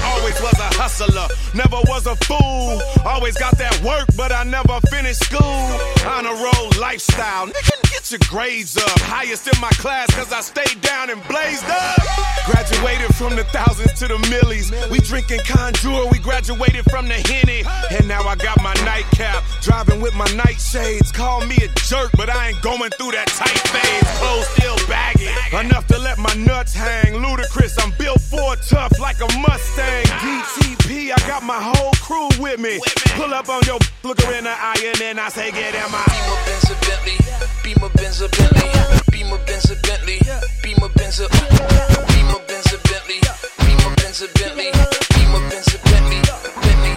Always 0.05 0.41
was 0.41 0.59
a 0.59 0.71
hustler, 0.81 1.29
never 1.55 1.77
was 1.89 2.07
a 2.07 2.17
fool. 2.25 2.81
Always 3.05 3.37
got 3.37 3.57
that 3.59 3.77
work, 3.83 4.07
but 4.17 4.33
I 4.33 4.45
never 4.45 4.81
finished 4.89 5.25
school. 5.25 5.69
On 6.09 6.27
a 6.27 6.33
roll 6.33 6.71
lifestyle, 6.81 7.47
nigga, 7.47 7.77
get 7.91 8.11
your 8.11 8.21
grades 8.29 8.77
up. 8.77 8.99
Highest 9.01 9.47
in 9.49 9.61
my 9.61 9.71
class, 9.83 10.09
cause 10.15 10.33
I 10.33 10.41
stayed 10.41 10.81
down 10.81 11.11
and 11.11 11.21
blazed 11.29 11.65
up. 11.65 12.01
Graduated 12.47 13.15
from 13.15 13.37
the 13.37 13.45
thousands 13.45 13.93
to 14.01 14.09
the 14.09 14.19
millies. 14.31 14.71
We 14.91 14.99
drinking 15.01 15.41
conjure, 15.47 16.07
we 16.11 16.19
graduated 16.19 16.85
from 16.91 17.09
the 17.09 17.15
Henny. 17.15 17.65
And 17.91 18.09
now 18.09 18.23
I 18.25 18.37
got 18.37 18.63
my 18.63 18.75
nightcap, 18.85 19.43
driving 19.63 20.01
with 20.01 20.15
my 20.15 20.29
nightshades. 20.37 21.13
Call 21.13 21.45
me 21.47 21.57
a 21.57 21.69
jerk, 21.89 22.11
but 22.17 22.29
I 22.29 22.49
ain't 22.49 22.63
going 22.63 22.91
through 22.97 23.13
that 23.13 23.29
tight 23.29 23.61
phase. 23.73 24.09
Clothes 24.19 24.49
still 24.57 24.77
baggy, 24.89 25.29
enough 25.57 25.87
to 25.89 25.99
let 25.99 26.19
my 26.19 26.35
nuts 26.35 26.75
hang. 26.75 27.15
Ludacris, 27.15 27.77
I'm 27.83 27.93
built 27.99 28.21
for 28.21 28.57
tough 28.57 28.99
like 29.01 29.21
a 29.21 29.29
Mustang. 29.45 30.05
DTP, 30.25 31.13
I 31.13 31.21
got 31.29 31.43
my 31.43 31.61
whole 31.61 31.93
crew 32.01 32.29
with 32.41 32.59
me. 32.59 32.81
Pull 33.17 33.33
up 33.35 33.49
on 33.49 33.63
your 33.67 33.79
look 34.03 34.21
her 34.23 34.33
in 34.35 34.45
the 34.45 34.51
eye 34.51 34.81
and 34.85 34.97
then 34.99 35.19
I 35.19 35.29
say, 35.29 35.51
get 35.53 35.75
in 35.75 35.93
my. 35.93 36.05
Beamer, 36.09 36.39
Benz, 36.45 36.71
a 36.71 36.75
Bentley, 36.85 37.17
Beamer, 37.63 37.91
Benz, 37.95 38.21
a 38.21 38.29
Bentley, 38.29 38.69
Beamer, 39.13 39.39
Benz, 39.47 39.71
a 39.71 39.77
Bentley, 39.87 40.19
Beamer, 40.63 40.89
Benz, 40.97 41.21
a 41.21 41.29
Beamer, 41.29 42.41
Benz, 42.49 42.73
a 42.73 42.79
Bentley, 42.89 43.21
Beamer, 43.65 43.93
Benz, 43.97 44.23
a 44.23 44.29
Bentley, 44.33 44.71
Beamer, 45.15 45.43
Benz, 45.51 45.75
a 45.75 45.79
Bentley, 45.89 46.21
Bentley. 46.63 46.95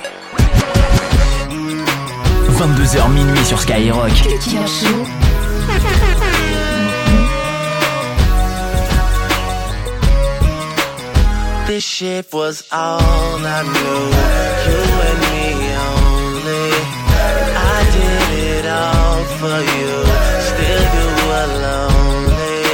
22h 2.57 3.09
minuit 3.09 3.45
sur 3.45 3.59
Skyrock. 3.59 4.11
This 11.77 11.85
shit 11.85 12.33
was 12.33 12.67
all 12.71 13.37
I 13.37 13.61
knew. 13.61 14.05
You 14.65 14.81
and 15.09 15.19
me 15.29 15.45
only. 15.77 16.73
I 17.53 17.79
did 17.93 18.29
it 18.49 18.65
all 18.65 19.21
for 19.37 19.57
you. 19.77 19.91
Still 20.49 20.83
you 20.97 21.07
were 21.29 21.49
lonely. 21.69 22.65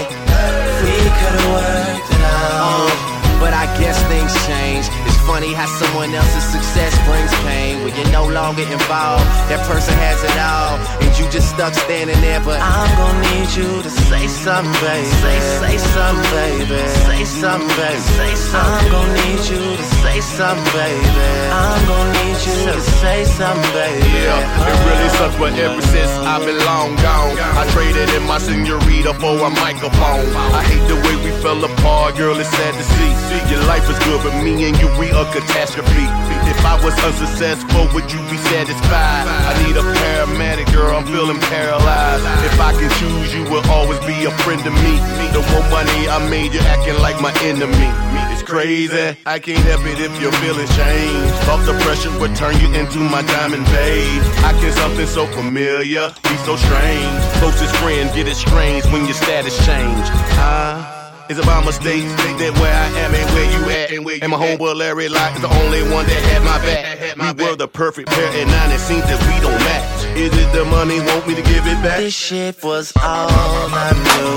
We 0.87 0.95
could've 1.19 1.47
worked 1.51 2.11
it 2.15 2.23
out. 2.31 2.95
But 3.43 3.51
I 3.51 3.67
guess 3.75 3.99
things 4.07 4.31
change. 4.47 4.87
It's 5.03 5.19
funny 5.27 5.51
how 5.51 5.67
someone 5.67 6.15
else's 6.15 6.47
success 6.55 6.95
brings 7.03 7.33
pain. 7.43 7.82
You're 7.95 8.09
no 8.11 8.25
longer 8.25 8.63
involved, 8.63 9.25
that 9.49 9.61
person 9.69 9.93
has 10.01 10.17
it 10.25 10.37
all. 10.41 10.81
And 11.01 11.11
you 11.17 11.29
just 11.29 11.53
stuck 11.53 11.73
standing 11.73 12.19
there. 12.21 12.41
But 12.41 12.59
I'm 12.59 12.89
gonna 12.97 13.21
need 13.29 13.49
you 13.53 13.69
to 13.85 13.89
say 14.09 14.25
something, 14.27 14.73
baby. 14.81 15.05
Say, 15.21 15.37
say 15.61 15.77
something, 15.77 16.25
baby. 16.33 16.81
Say 17.05 17.21
something, 17.25 17.69
baby. 17.77 18.01
Say 18.17 18.33
something. 18.33 18.73
I'm 18.73 18.89
gonna 18.89 19.13
need 19.21 19.41
you 19.45 19.61
to 19.77 19.85
say 20.01 20.17
something, 20.21 20.73
baby. 20.73 21.05
I'm 21.53 21.81
gonna 21.85 22.17
need 22.17 22.39
you 22.41 22.57
to 22.73 22.81
say 22.81 23.19
something, 23.25 23.71
baby. 23.77 24.09
Yeah, 24.09 24.41
it 24.41 24.77
really 24.89 25.09
sucks, 25.17 25.37
but 25.37 25.53
ever 25.53 25.81
since 25.93 26.11
I've 26.25 26.45
been 26.45 26.57
long 26.65 26.97
gone, 26.97 27.37
I 27.37 27.63
traded 27.77 28.09
in 28.17 28.23
my 28.25 28.39
senorita 28.39 29.13
for 29.21 29.37
a 29.37 29.49
microphone. 29.53 30.25
I 30.33 30.65
hate 30.65 30.85
the 30.89 30.97
way 31.05 31.15
we 31.21 31.29
fell 31.45 31.61
apart, 31.63 32.17
girl, 32.17 32.39
it's 32.39 32.49
sad 32.49 32.73
to 32.73 32.85
see. 32.97 33.11
Your 33.53 33.61
life 33.69 33.85
is 33.89 33.99
good, 34.09 34.21
but 34.25 34.33
me 34.41 34.65
and 34.65 34.75
you, 34.81 34.89
we 34.97 35.09
a 35.13 35.23
catastrophe. 35.29 36.07
If 36.49 36.57
I 36.65 36.75
was 36.83 36.95
unsuccessful, 37.03 37.82
would 37.91 38.07
you 38.11 38.21
be 38.31 38.37
satisfied? 38.53 39.25
I 39.27 39.51
need 39.65 39.75
a 39.75 39.83
paramedic, 39.83 40.71
girl, 40.71 40.95
I'm 40.95 41.05
feeling 41.05 41.39
paralyzed. 41.51 42.23
If 42.45 42.59
I 42.59 42.71
can 42.73 42.89
choose, 42.99 43.33
you 43.35 43.43
will 43.51 43.65
always 43.69 43.99
be 44.05 44.25
a 44.25 44.31
friend 44.43 44.61
to 44.63 44.71
me. 44.71 44.93
The 45.35 45.43
more 45.51 45.65
money 45.69 46.07
I 46.07 46.19
made, 46.29 46.53
you're 46.53 46.63
acting 46.63 46.97
like 47.01 47.19
my 47.21 47.33
enemy. 47.43 47.89
It's 48.31 48.43
crazy, 48.43 49.17
I 49.25 49.39
can't 49.39 49.63
help 49.65 49.85
it 49.85 49.99
if 49.99 50.13
your 50.21 50.31
feelings 50.39 50.71
change. 50.75 51.31
Off 51.51 51.65
the 51.65 51.75
pressure 51.83 52.13
would 52.19 52.35
turn 52.35 52.55
you 52.61 52.69
into 52.73 52.99
my 52.99 53.21
diamond 53.23 53.65
babe. 53.65 54.23
I 54.47 54.53
can 54.59 54.71
something 54.71 55.07
so 55.07 55.25
familiar, 55.27 56.13
be 56.23 56.35
so 56.47 56.55
strange. 56.55 57.21
Closest 57.41 57.75
friend 57.77 58.09
get 58.15 58.27
estranged 58.27 58.91
when 58.91 59.05
your 59.05 59.15
status 59.15 59.57
change. 59.65 60.07
Huh? 60.39 61.02
Is 61.29 61.39
it 61.39 61.45
by 61.45 61.63
mistake 61.63 62.03
that 62.03 62.51
where 62.59 62.75
I 62.75 62.87
am 62.99 63.15
ain't 63.15 63.31
where 63.31 63.47
you 63.47 63.61
at? 63.71 63.91
And, 63.95 64.03
where 64.03 64.19
and 64.21 64.27
my 64.27 64.37
homeboy 64.37 64.75
Larry 64.75 65.07
Locke 65.07 65.35
is 65.35 65.41
the 65.41 65.53
only 65.63 65.79
one 65.87 66.03
that 66.03 66.19
had 66.19 66.43
my 66.43 66.59
back. 66.59 66.99
We 67.39 67.47
were 67.47 67.55
the 67.55 67.67
perfect 67.67 68.09
pair, 68.09 68.27
and 68.35 68.51
now 68.51 68.67
it 68.67 68.79
seems 68.83 69.07
that 69.07 69.15
we 69.23 69.39
don't 69.39 69.55
match. 69.63 70.03
Is 70.19 70.35
it 70.35 70.51
the 70.51 70.65
money? 70.67 70.99
Want 70.99 71.23
me 71.23 71.35
to 71.35 71.41
give 71.41 71.63
it 71.63 71.79
back? 71.79 72.03
This 72.03 72.13
shit 72.13 72.61
was 72.61 72.91
all 72.99 73.31
I 73.71 73.95
knew. 73.95 74.35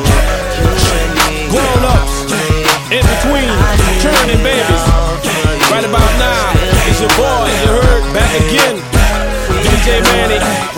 You 0.62 0.70
and 0.70 1.12
me. 1.26 1.50
Grown 1.50 1.82
ups, 1.90 2.30
in 2.94 3.02
between, 3.02 3.50
turning 3.98 4.42
babies. 4.46 4.84
Right 5.74 5.82
about 5.82 6.12
now, 6.22 6.54
it's 6.86 7.02
your 7.02 7.10
boy, 7.18 7.50
you 7.66 7.82
heard, 7.82 8.04
back 8.14 8.30
again. 8.46 8.78
DJ 9.74 10.06
Manny. 10.06 10.75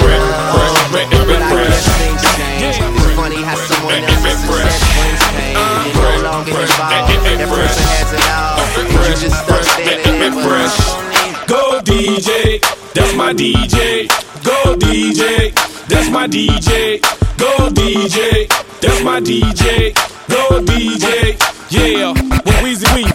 It 10.28 10.34
but 10.34 11.48
Go 11.48 11.80
DJ, 11.80 12.60
That's 12.92 13.14
my 13.14 13.32
DJ. 13.32 14.08
Go 14.44 14.76
DJ. 14.76 15.54
That's 15.88 16.10
my 16.10 16.26
DJ. 16.26 17.00
Go 17.38 17.70
DJ. 17.70 18.46
That's 18.78 19.02
my 19.02 19.20
DJ. 19.20 19.94
Go 20.28 20.60
DJ. 20.60 21.32
Yeah. 21.70 22.12
With 22.12 22.60
Weezy 22.60 22.94
Weed. 22.94 23.08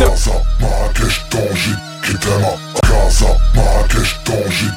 Gaza, 0.00 0.34
Marrakech, 0.58 1.30
Tanger, 1.30 1.78
Ketama. 2.02 2.58
Gaza, 2.82 3.38
Marrakech. 3.54 4.18
Gaza, 4.26 4.68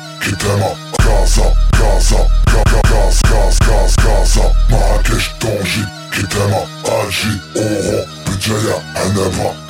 Gaza, 1.02 1.46
Gaza, 1.80 2.28
Gaza, 2.46 2.82
Gaza, 2.84 3.58
Gaza, 3.66 4.02
Gaza, 4.04 4.44
Marrakech, 4.70 5.28
Tanger, 5.40 5.88
Ketama. 6.14 6.62
Alger, 6.86 7.36
Oran, 7.56 8.06
Béjaïa, 8.26 8.78
Annaba, 9.02 9.61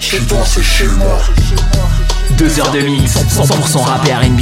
Chez 0.00 0.18
toi, 0.26 0.38
c'est 0.44 0.62
chez 0.62 0.86
moi. 0.86 1.18
Deux 2.36 2.60
heures 2.60 2.70
de 2.72 2.80
mix, 2.80 3.14
100% 3.16 3.78
rap 3.78 4.06
et 4.06 4.12
R&B. 4.12 4.40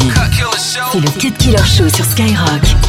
C'est 0.92 1.00
le 1.00 1.08
Cut 1.20 1.32
Killer 1.38 1.58
Show 1.58 1.88
sur 1.88 2.04
Skyrock. 2.04 2.87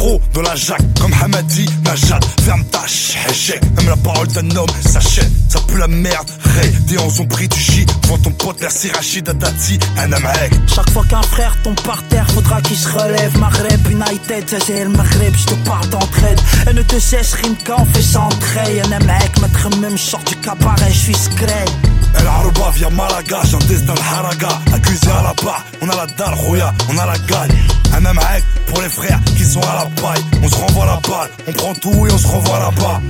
On 0.00 0.18
pros 0.18 0.20
dans 0.34 0.42
la 0.42 0.54
jaque, 0.54 0.82
comme 1.00 1.12
Hamadi, 1.12 1.68
Najat. 1.84 2.20
Ferme 2.44 2.64
ta 2.64 2.84
échec. 3.30 3.60
Même 3.76 3.88
la 3.88 3.96
parole 3.96 4.28
d'un 4.28 4.50
homme 4.56 4.70
s'achète. 4.84 5.30
Ça 5.48 5.60
pue 5.66 5.78
la 5.78 5.88
merde. 5.88 6.30
Ray, 6.56 6.70
des 6.86 6.98
hanches 6.98 7.20
ont 7.20 7.26
pris 7.26 7.48
du. 7.48 7.58
Devant 8.02 8.18
ton 8.18 8.30
pote, 8.30 8.56
merci 8.60 8.90
Rachid 8.90 9.28
Adati, 9.28 9.78
un 9.98 10.12
amec. 10.12 10.52
Chaque 10.66 10.90
fois 10.90 11.04
qu'un 11.08 11.22
frère 11.22 11.56
tombe 11.62 11.80
par 11.82 12.02
terre, 12.04 12.28
faudra 12.30 12.60
qu'il 12.62 12.76
se 12.76 12.88
relève. 12.88 13.36
Maghreb 13.38 13.86
United, 13.90 14.44
c'est 14.64 14.84
le 14.84 14.90
Maghreb, 14.90 15.34
je 15.36 15.46
te 15.46 15.54
parle 15.68 15.88
d'entraide. 15.88 16.40
Elle 16.66 16.76
ne 16.76 16.82
te 16.82 16.98
cesse 16.98 17.34
rime 17.34 17.56
quand 17.66 17.76
on 17.80 17.84
fait 17.86 18.02
ça 18.02 18.20
en 18.22 18.28
trait. 18.28 18.80
Un 18.80 18.98
mec, 19.04 19.40
mettre 19.40 19.76
même 19.80 19.98
short 19.98 20.26
du 20.28 20.36
cabaret, 20.36 20.90
je 20.90 20.98
suis 20.98 21.14
scred. 21.14 21.70
El 22.16 22.26
Arouba 22.26 22.70
via 22.74 22.90
Malaga, 22.90 23.40
j'ai 23.44 23.56
un 23.56 23.58
destin 23.58 23.94
le 23.94 24.00
haraga. 24.00 24.48
Accusé 24.72 25.10
à 25.10 25.22
la 25.22 25.34
barre, 25.42 25.64
on 25.80 25.88
a 25.88 25.96
la 25.96 26.06
dalle, 26.06 26.34
Roya, 26.34 26.72
on 26.90 26.98
a 26.98 27.06
la 27.06 27.18
gagne. 27.18 27.56
Un 27.94 28.00
même 28.00 28.18
règle 28.18 28.46
pour 28.66 28.80
les 28.80 28.88
frères 28.88 29.20
qui 29.36 29.44
sont 29.44 29.60
à 29.60 29.84
la 29.84 30.02
paille. 30.02 30.22
On 30.42 30.48
se 30.48 30.54
renvoie 30.54 30.86
la 30.86 31.00
balle, 31.08 31.30
on 31.46 31.52
prend 31.52 31.74
tout 31.74 32.06
et 32.06 32.12
on 32.12 32.18
se 32.18 32.26
renvoie 32.26 32.58
là-bas. 32.58 33.00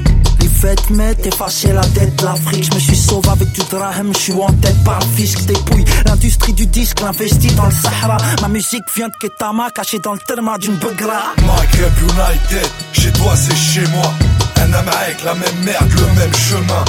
Les 0.41 0.49
fêtes 0.49 0.91
mettent 0.91 1.27
effacer 1.27 1.73
la 1.73 1.81
dette 1.89 2.17
de 2.17 2.25
l'Afrique. 2.25 2.65
Je 2.71 2.75
me 2.75 2.81
suis 2.81 2.97
sauvé 2.97 3.29
avec 3.29 3.51
du 3.53 3.61
drahem, 3.71 4.13
je 4.15 4.19
suis 4.19 4.33
en 4.33 4.53
tête 4.55 4.83
par 4.85 5.01
le 5.01 5.07
fisc. 5.17 5.45
Dépouille 5.47 5.85
l'industrie 6.07 6.53
du 6.53 6.67
disque, 6.67 7.01
l'investit 7.01 7.53
dans 7.55 7.67
le 7.67 7.73
Sahara. 7.73 8.19
Ma 8.41 8.49
musique 8.49 8.85
vient 8.95 9.09
de 9.09 9.15
Ketama, 9.21 9.71
cachée 9.71 9.99
dans 9.99 10.13
le 10.13 10.21
terma 10.21 10.59
d'une 10.59 10.77
begra. 10.77 11.35
Maghreb 11.47 11.93
United, 12.03 12.71
chez 12.93 13.13
toi 13.13 13.35
c'est 13.37 13.57
chez 13.57 13.87
moi. 13.89 14.13
Un 14.57 14.73
Amérique, 14.73 15.25
la 15.25 15.35
même 15.35 15.65
merde, 15.65 15.91
le 15.93 16.21
même 16.21 16.35
chemin. 16.35 16.85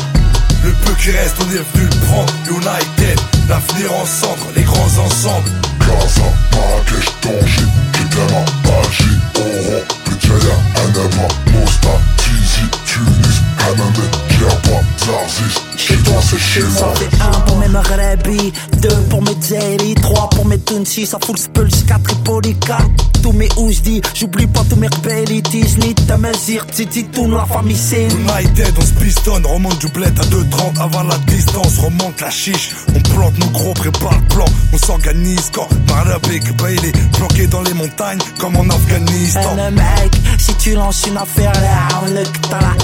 Le 0.63 0.71
peu 0.73 0.93
qui 0.95 1.11
reste, 1.11 1.37
on 1.39 1.49
est 1.51 1.63
venu 1.73 1.85
le 1.85 2.05
prendre. 2.05 2.33
United, 2.49 3.19
l'avenir 3.47 3.93
en 3.93 4.05
centre, 4.05 4.47
les 4.55 4.63
grands 4.63 4.97
ensembles. 4.97 5.49
Gaza, 5.79 6.21
Marrakech, 6.51 7.09
Tanger, 7.21 7.67
Kitema, 7.93 8.43
Alger, 8.65 9.17
Oran, 9.37 9.83
Béjaïa, 10.05 10.55
Annaba, 10.75 11.27
Mosta, 11.51 11.89
Tizi, 12.17 12.65
Tunis, 12.89 13.41
Hammamet, 13.59 14.09
Djerba, 14.29 14.81
Zarzis. 14.97 15.61
Chez 15.77 15.95
toi, 15.97 16.15
c'est 16.21 16.39
chez 16.39 16.63
moi. 16.63 16.93
un 17.21 17.39
pour 17.41 17.57
mes 17.57 17.67
Maghrebi, 17.67 18.51
deux 18.81 19.01
pour 19.09 19.21
mes 19.21 19.35
Zeri, 19.41 19.93
trois 20.01 20.27
pour 20.31 20.45
mes 20.45 20.57
Tunsi, 20.57 21.05
ça 21.05 21.19
fout 21.23 21.35
le 21.37 21.41
spulse, 21.41 21.83
quatre 21.83 22.15
quatre. 22.59 22.89
Tous 23.21 23.33
mes 23.33 23.49
oujdi, 23.57 24.01
j'oublie 24.15 24.47
pas 24.47 24.61
tous 24.69 24.77
mes 24.77 24.87
rebellis, 24.87 25.41
Disney, 25.41 25.93
Tamazir, 26.07 26.65
Titi, 26.67 27.03
tout 27.05 27.29
la 27.29 27.45
famille 27.45 27.77
c'est 27.77 28.05
United, 28.05 28.73
on 28.77 28.81
se 28.81 28.93
pistonne, 28.93 29.45
remonte 29.45 29.77
du 29.79 29.87
bled 29.87 30.17
à 30.17 30.23
2,30 30.23 30.81
avant 30.81 31.03
la 31.03 31.17
distance, 31.27 31.79
remonte 31.79 32.21
la 32.21 32.29
chiche. 32.29 32.71
On 32.95 32.99
plante 33.13 33.37
nos 33.39 33.49
gros, 33.49 33.73
prépare 33.73 34.13
le 34.13 34.35
plan, 34.35 34.45
on 34.73 34.77
s'organise 34.77 35.51
quand 35.53 35.67
Marabek 35.89 36.55
Bailey, 36.57 36.91
bloqué 37.17 37.47
dans 37.47 37.61
les 37.61 37.73
montagnes 37.73 38.19
comme 38.39 38.55
en 38.55 38.69
Afghanistan. 38.69 39.57
Un 39.59 39.71
mec, 39.71 40.11
si 40.37 40.53
tu 40.55 40.73
lances 40.73 41.05
une 41.07 41.17
affaire 41.17 41.53
là, 41.53 41.99
on 42.03 42.07
le 42.07 42.23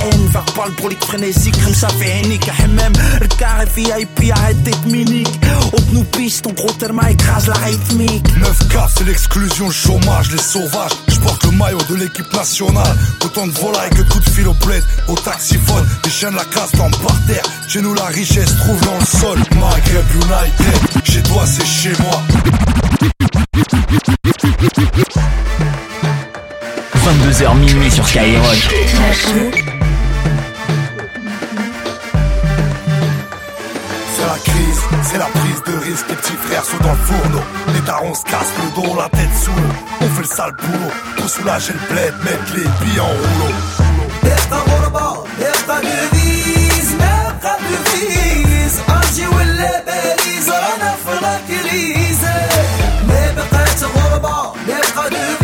haine, 0.03 0.29
faire 0.31 0.45
pas 0.53 0.65
le 0.67 0.73
brolique 0.73 1.03
frénésique, 1.03 1.55
comme 1.63 1.73
ça 1.73 1.88
fait 1.89 2.21
unique, 2.23 2.49
même 2.69 2.93
le 3.21 3.27
carré 3.27 3.65
VIP, 3.75 4.31
arrête 4.31 4.62
d'être 4.63 4.86
minique. 4.86 5.29
Haute 5.73 5.91
nous 5.93 6.03
piste, 6.03 6.43
ton 6.43 6.53
gros 6.53 6.71
therma 6.71 7.12
écrase 7.12 7.47
la 7.47 7.53
rythmique. 7.55 8.27
9K, 8.39 8.88
c'est 8.97 9.05
l'exclusion, 9.05 9.67
le 9.67 9.73
chômage, 9.73 10.31
les 10.31 10.41
sauvages. 10.41 10.91
Je 11.08 11.19
porte 11.19 11.43
le 11.45 11.51
maillot 11.51 11.81
de 11.89 11.95
l'équipe 11.95 12.31
nationale. 12.34 12.95
Autant 13.23 13.47
de 13.47 13.51
volailles 13.51 13.89
que 13.91 14.03
de 14.03 14.10
coups 14.10 14.25
de 14.25 14.29
fil 14.29 14.47
au 14.47 14.53
bled, 14.53 14.84
au 15.08 15.15
taxiphone. 15.15 15.88
Les 16.03 16.12
chiens 16.12 16.31
de 16.31 16.36
la 16.36 16.45
casse 16.45 16.71
tombent 16.71 16.97
par 16.97 17.15
terre. 17.25 17.43
Chez 17.67 17.81
nous, 17.81 17.93
la 17.93 18.05
richesse 18.05 18.55
trouve 18.58 18.79
dans 18.81 18.99
le 18.99 19.05
sol. 19.05 19.39
Maghreb 19.60 20.05
United, 20.15 21.03
chez 21.03 21.23
toi, 21.23 21.45
c'est 21.45 21.65
chez 21.65 21.93
moi. 22.01 22.21
22h 27.05 27.58
minuit 27.58 27.91
sur 27.91 28.08
Skyrock. 28.08 29.75
crise, 34.44 34.81
c'est 35.03 35.18
la 35.18 35.27
prise 35.27 35.62
de 35.66 35.73
risque. 35.85 36.07
Les 36.09 36.16
petits 36.16 36.37
frères 36.46 36.64
sont 36.64 36.77
dans 36.79 36.92
le 36.92 36.96
fourneau. 36.96 37.42
Les 37.75 37.81
darons 37.81 38.14
se 38.14 38.25
cassent 38.25 38.53
le 38.62 38.83
dos, 38.83 38.94
la 38.96 39.09
tête 39.09 39.35
sous 39.42 39.51
l'eau. 39.51 39.75
On 40.01 40.09
fait 40.09 40.23
le 40.23 40.27
sale 40.27 40.53
boulot 40.53 40.92
pour 41.16 41.29
soulager 41.29 41.73
le 41.73 41.94
bled, 41.94 42.14
mettre 42.25 42.55
les 42.55 42.62
billes 42.85 43.01
en 43.01 43.07
rouleau. 43.07 43.55
نبقى 44.25 44.61
غربة 44.68 45.25
نبقى 45.40 45.83
نغيز 45.83 46.94
نبقى 46.94 47.57
نغيز 47.70 48.75
أرجي 48.88 49.27
ولا 49.27 49.85
باريس 49.87 50.49
أنا 50.49 50.94
في 51.05 51.12
الكريزة 51.12 52.35
ما 53.09 53.33
بقات 53.37 53.83
غربة 53.96 54.53
نبقى 54.68 55.11
نغيز 55.11 55.43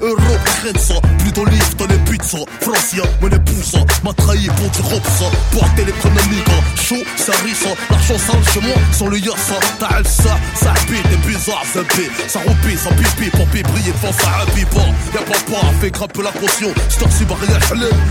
Europe 0.00 0.44
kręca 0.60 0.94
Plutôt 1.18 1.44
livre 1.44 1.74
dans 1.78 1.86
les 1.86 1.98
pizzas. 1.98 2.44
Francja, 2.60 3.02
mnie 3.22 3.38
pusa 3.40 3.78
Ma 4.04 4.12
trahi 4.12 4.46
pour 4.46 4.70
du 4.70 4.82
robsa 4.82 5.26
Porte 5.52 5.78
l'économique 5.78 6.48
les 6.85 6.85
premiers 6.85 6.85
migrants, 6.85 6.85
chaud, 6.85 7.03
ça 7.17 7.33
risa, 7.43 7.69
l'argent 7.89 8.17
sale 8.17 8.53
chez 8.53 8.61
moi, 8.61 8.75
sans 8.91 9.07
le 9.07 9.17
yassa, 9.19 9.59
t'as 9.79 9.99
le 9.99 10.05
ça, 10.05 10.37
ça 10.55 10.71
habite, 10.71 11.07
des 11.09 11.17
bizarres, 11.27 11.65
ça 11.73 11.81
paie, 11.95 12.09
ça 12.27 12.39
roupie, 12.39 12.77
ça 12.77 12.89
pipi, 12.89 13.29
pour 13.31 13.45
briller 13.45 13.91
devant 13.91 14.13
ça 14.13 14.41
habille 14.41 14.65
pas, 14.65 14.89
y'a 15.13 15.21
papa, 15.21 15.67
fait 15.81 15.91
grimper 15.91 16.23
la 16.23 16.31
potion, 16.31 16.73
stock 16.89 17.09
si 17.11 17.25
barrière, 17.25 17.59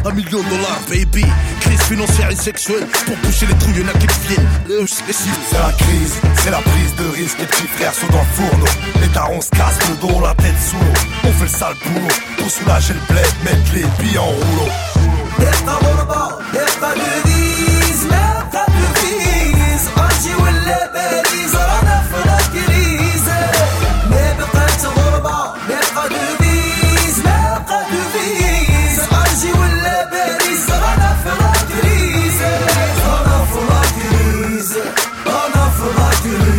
un 0.04 0.12
million 0.12 0.42
de 0.42 0.48
dollars, 0.48 0.80
baby, 0.88 1.24
crise 1.60 1.82
financière 1.82 2.30
et 2.30 2.36
sexuelle, 2.36 2.86
pour 3.06 3.16
boucher 3.18 3.46
les 3.46 3.54
trouilles, 3.54 3.80
y'en 3.80 3.88
a 3.88 3.92
qui 3.92 4.06
viennent, 4.28 4.48
les 4.68 4.80
les 4.80 5.12
C'est 5.12 5.58
la 5.58 5.72
crise, 5.72 6.14
c'est 6.42 6.50
la 6.50 6.58
prise 6.58 6.94
de 6.96 7.16
risque. 7.16 7.38
Les 7.38 7.46
petits 7.46 7.66
frères 7.76 7.94
sont 7.94 8.06
dans 8.08 8.18
le 8.18 8.34
fourneau. 8.34 8.66
Les 9.00 9.08
darons 9.08 9.40
se 9.40 9.50
cassent 9.50 9.78
le 9.88 9.96
dos, 9.96 10.20
la 10.20 10.34
tête 10.34 10.54
sous 10.68 10.76
l'eau. 10.76 11.28
On 11.28 11.32
fait 11.32 11.44
le 11.44 11.48
sale 11.48 11.74
boulot 11.84 12.08
pour 12.38 12.50
soulager 12.50 12.94
le 12.94 13.14
bled, 13.14 13.34
mettre 13.44 13.74
les 13.74 14.04
billes 14.04 14.18
en 14.18 14.26
rouleau. 14.26 14.70
نبقى 15.40 15.74
غربة 15.74 16.42
نبقى 16.54 16.94
نغيز 16.96 17.33
for 35.77 35.93
my 35.93 36.54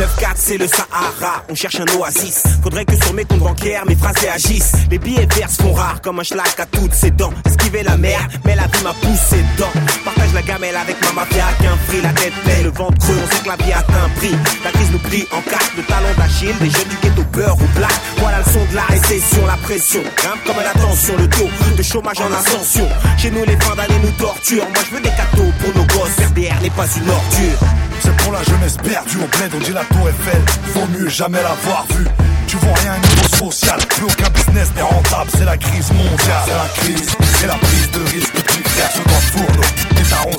9-4, 0.00 0.06
c'est 0.34 0.56
le 0.56 0.66
Sahara. 0.66 1.44
On 1.50 1.54
cherche 1.54 1.78
un 1.78 1.98
oasis. 1.98 2.42
Faudrait 2.62 2.86
que 2.86 2.96
sur 2.96 3.12
mes 3.12 3.26
comptes 3.26 3.40
bancaires, 3.40 3.84
mes 3.84 3.94
phrases 3.94 4.16
réagissent. 4.16 4.72
Les 4.90 4.98
billets 4.98 5.28
verts 5.36 5.50
font 5.50 5.74
rares 5.74 6.00
comme 6.00 6.20
un 6.20 6.22
schlag 6.22 6.46
à 6.56 6.64
toutes 6.64 6.94
ses 6.94 7.10
dents. 7.10 7.34
Esquiver 7.44 7.82
la 7.82 7.98
mer, 7.98 8.26
mais 8.46 8.56
la 8.56 8.62
vie 8.62 8.82
m'a 8.82 8.94
poussé 8.94 9.44
dedans. 9.52 9.68
Partage 10.02 10.32
la 10.32 10.40
gamelle 10.40 10.76
avec 10.76 10.96
ma 11.04 11.12
mafia 11.12 11.44
qu'un 11.60 11.76
free, 11.86 12.00
la 12.00 12.14
tête 12.14 12.32
pleine, 12.44 12.62
le 12.62 12.70
ventre 12.70 12.96
creux. 12.96 13.14
On 13.22 13.36
sait 13.36 13.42
que 13.42 13.48
la 13.48 13.56
vie 13.56 13.72
atteint 13.72 14.04
un 14.06 14.08
prix. 14.18 14.34
La 14.64 14.70
crise 14.70 14.90
nous 14.90 14.98
plie 15.00 15.26
en 15.32 15.42
quatre, 15.42 15.72
le 15.76 15.82
talon 15.82 16.14
d'Achille. 16.16 16.56
Des 16.60 16.70
jeunes 16.70 16.88
du 16.88 16.96
ghetto 17.02 17.22
beurre 17.32 17.56
ou 17.56 17.78
black. 17.78 17.92
Voilà 18.16 18.38
le 18.38 18.44
son 18.44 18.64
de 18.70 18.76
la 18.76 18.84
récession, 18.84 19.44
la 19.44 19.58
pression. 19.58 20.00
Grimpe 20.16 20.44
comme 20.46 20.64
la 20.64 20.80
tension, 20.80 21.14
le 21.18 21.28
taux 21.28 21.50
de 21.76 21.82
chômage 21.82 22.20
en 22.20 22.32
ascension. 22.32 22.88
Chez 23.18 23.30
nous, 23.30 23.44
les 23.44 23.56
fins 23.60 23.76
d'année 23.76 24.00
nous 24.02 24.12
torturent. 24.12 24.64
Moi, 24.64 24.82
je 24.88 24.94
veux 24.94 25.02
des 25.02 25.10
cadeaux 25.10 25.52
pour 25.60 25.76
nos 25.76 25.86
gosses. 25.88 26.16
RDR 26.30 26.62
n'est 26.62 26.70
pas 26.70 26.88
une 26.96 27.10
ordure. 27.10 27.89
C'est 28.00 28.16
pour 28.16 28.32
la 28.32 28.42
jeunesse 28.42 28.76
perdue 28.76 29.18
au 29.18 29.36
bled, 29.36 29.52
on 29.54 29.58
dit 29.58 29.72
la 29.72 29.84
tour 29.84 30.08
Eiffel. 30.08 30.42
Vaut 30.74 30.86
mieux 30.98 31.08
jamais 31.08 31.42
l'avoir 31.42 31.86
vue. 31.94 32.06
Tu 32.46 32.56
vois 32.56 32.74
rien 32.74 32.96
niveau 32.98 33.28
social, 33.36 33.78
plus 33.88 34.04
aucun 34.04 34.28
business 34.30 34.72
n'est 34.74 34.82
rentable, 34.82 35.30
c'est 35.36 35.44
la 35.44 35.56
crise 35.56 35.92
mondiale. 35.92 36.44
C'est 36.46 36.52
la 36.52 36.68
crise, 36.74 37.16
c'est 37.38 37.46
la 37.46 37.54
prise 37.54 37.90
de 37.92 38.00
risque, 38.10 38.32
petit 38.32 38.68
frère 38.70 38.90
se 38.90 38.98
doit 38.98 39.20
fourneau. 39.32 39.62
Les 39.96 40.10
darons 40.10 40.38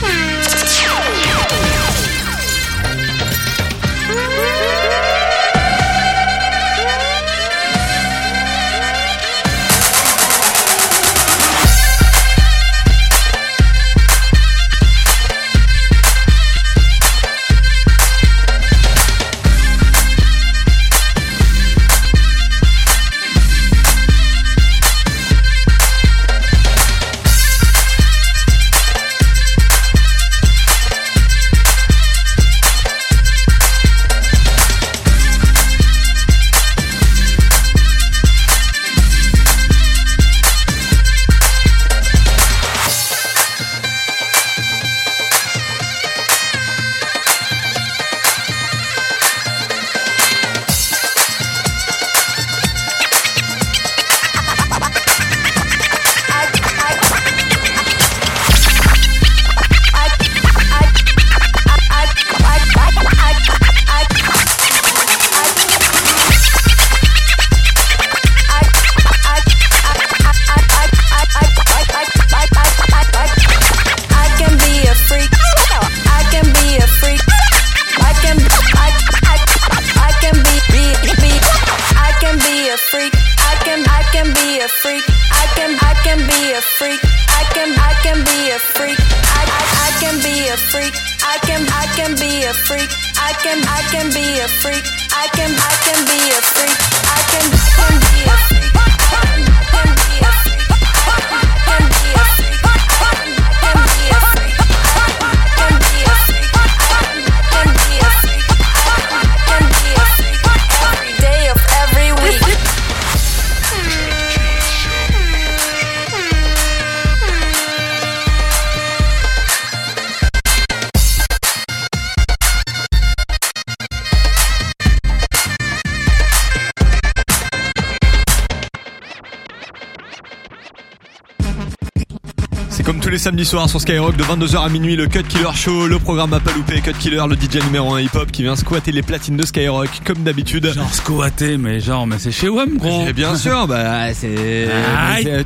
Samedis 133.21 133.45
soirs 133.45 133.69
sur 133.69 133.79
Skyrock 133.79 134.15
de 134.17 134.23
22h 134.23 134.65
à 134.65 134.69
minuit 134.69 134.95
le 134.95 135.05
Cut 135.05 135.21
Killer 135.23 135.53
Show, 135.53 135.85
le 135.85 135.99
programme 135.99 136.33
à 136.33 136.39
pas 136.39 136.51
louper, 136.53 136.81
Cut 136.81 136.93
Killer, 136.93 137.21
le 137.29 137.35
DJ 137.35 137.63
numéro 137.65 137.93
1 137.93 138.01
hip-hop 138.01 138.31
qui 138.31 138.41
vient 138.41 138.55
squatter 138.55 138.91
les 138.91 139.03
platines 139.03 139.37
de 139.37 139.45
Skyrock 139.45 139.89
comme 140.05 140.23
d'habitude. 140.23 140.65
Genre 140.73 140.91
squatter, 140.91 141.57
mais 141.59 141.79
genre, 141.79 142.07
mais 142.07 142.17
c'est 142.17 142.31
chez 142.31 142.49
WAM, 142.49 142.77
gros. 142.77 143.05
Et 143.07 143.13
bien 143.13 143.35
sûr, 143.35 143.67
bah 143.67 144.11
c'est. 144.15 144.67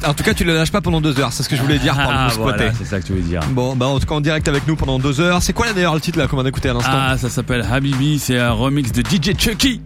En 0.07 0.13
tout 0.13 0.23
cas, 0.23 0.33
tu 0.33 0.45
le 0.45 0.53
lâches 0.55 0.71
pas 0.71 0.79
pendant 0.81 1.01
deux 1.01 1.19
heures, 1.19 1.33
c'est 1.33 1.43
ce 1.43 1.49
que 1.49 1.57
je 1.57 1.61
voulais 1.61 1.77
dire 1.79 1.95
par 1.95 2.11
le 2.11 2.17
Ah, 2.17 2.29
squatter. 2.29 2.57
voilà, 2.57 2.73
c'est 2.77 2.85
ça 2.85 3.01
que 3.01 3.05
tu 3.07 3.13
veux 3.13 3.21
dire. 3.21 3.41
Bon, 3.51 3.75
bah 3.75 3.87
en 3.87 3.99
tout 3.99 4.05
cas 4.07 4.15
en 4.15 4.21
direct 4.21 4.47
avec 4.47 4.65
nous 4.67 4.77
pendant 4.77 4.97
deux 4.97 5.19
heures. 5.19 5.41
C'est 5.43 5.53
quoi 5.53 5.71
d'ailleurs 5.73 5.95
le 5.95 5.99
titre 6.01 6.17
là 6.17 6.27
qu'on 6.27 6.37
vient 6.37 6.45
d'écouter 6.45 6.69
à 6.69 6.73
l'instant? 6.73 6.91
Ah, 6.93 7.17
ça 7.17 7.29
s'appelle 7.29 7.65
Habibi, 7.69 8.19
c'est 8.19 8.39
un 8.39 8.51
remix 8.51 8.91
de 8.93 9.01
DJ 9.01 9.37
Chucky. 9.37 9.81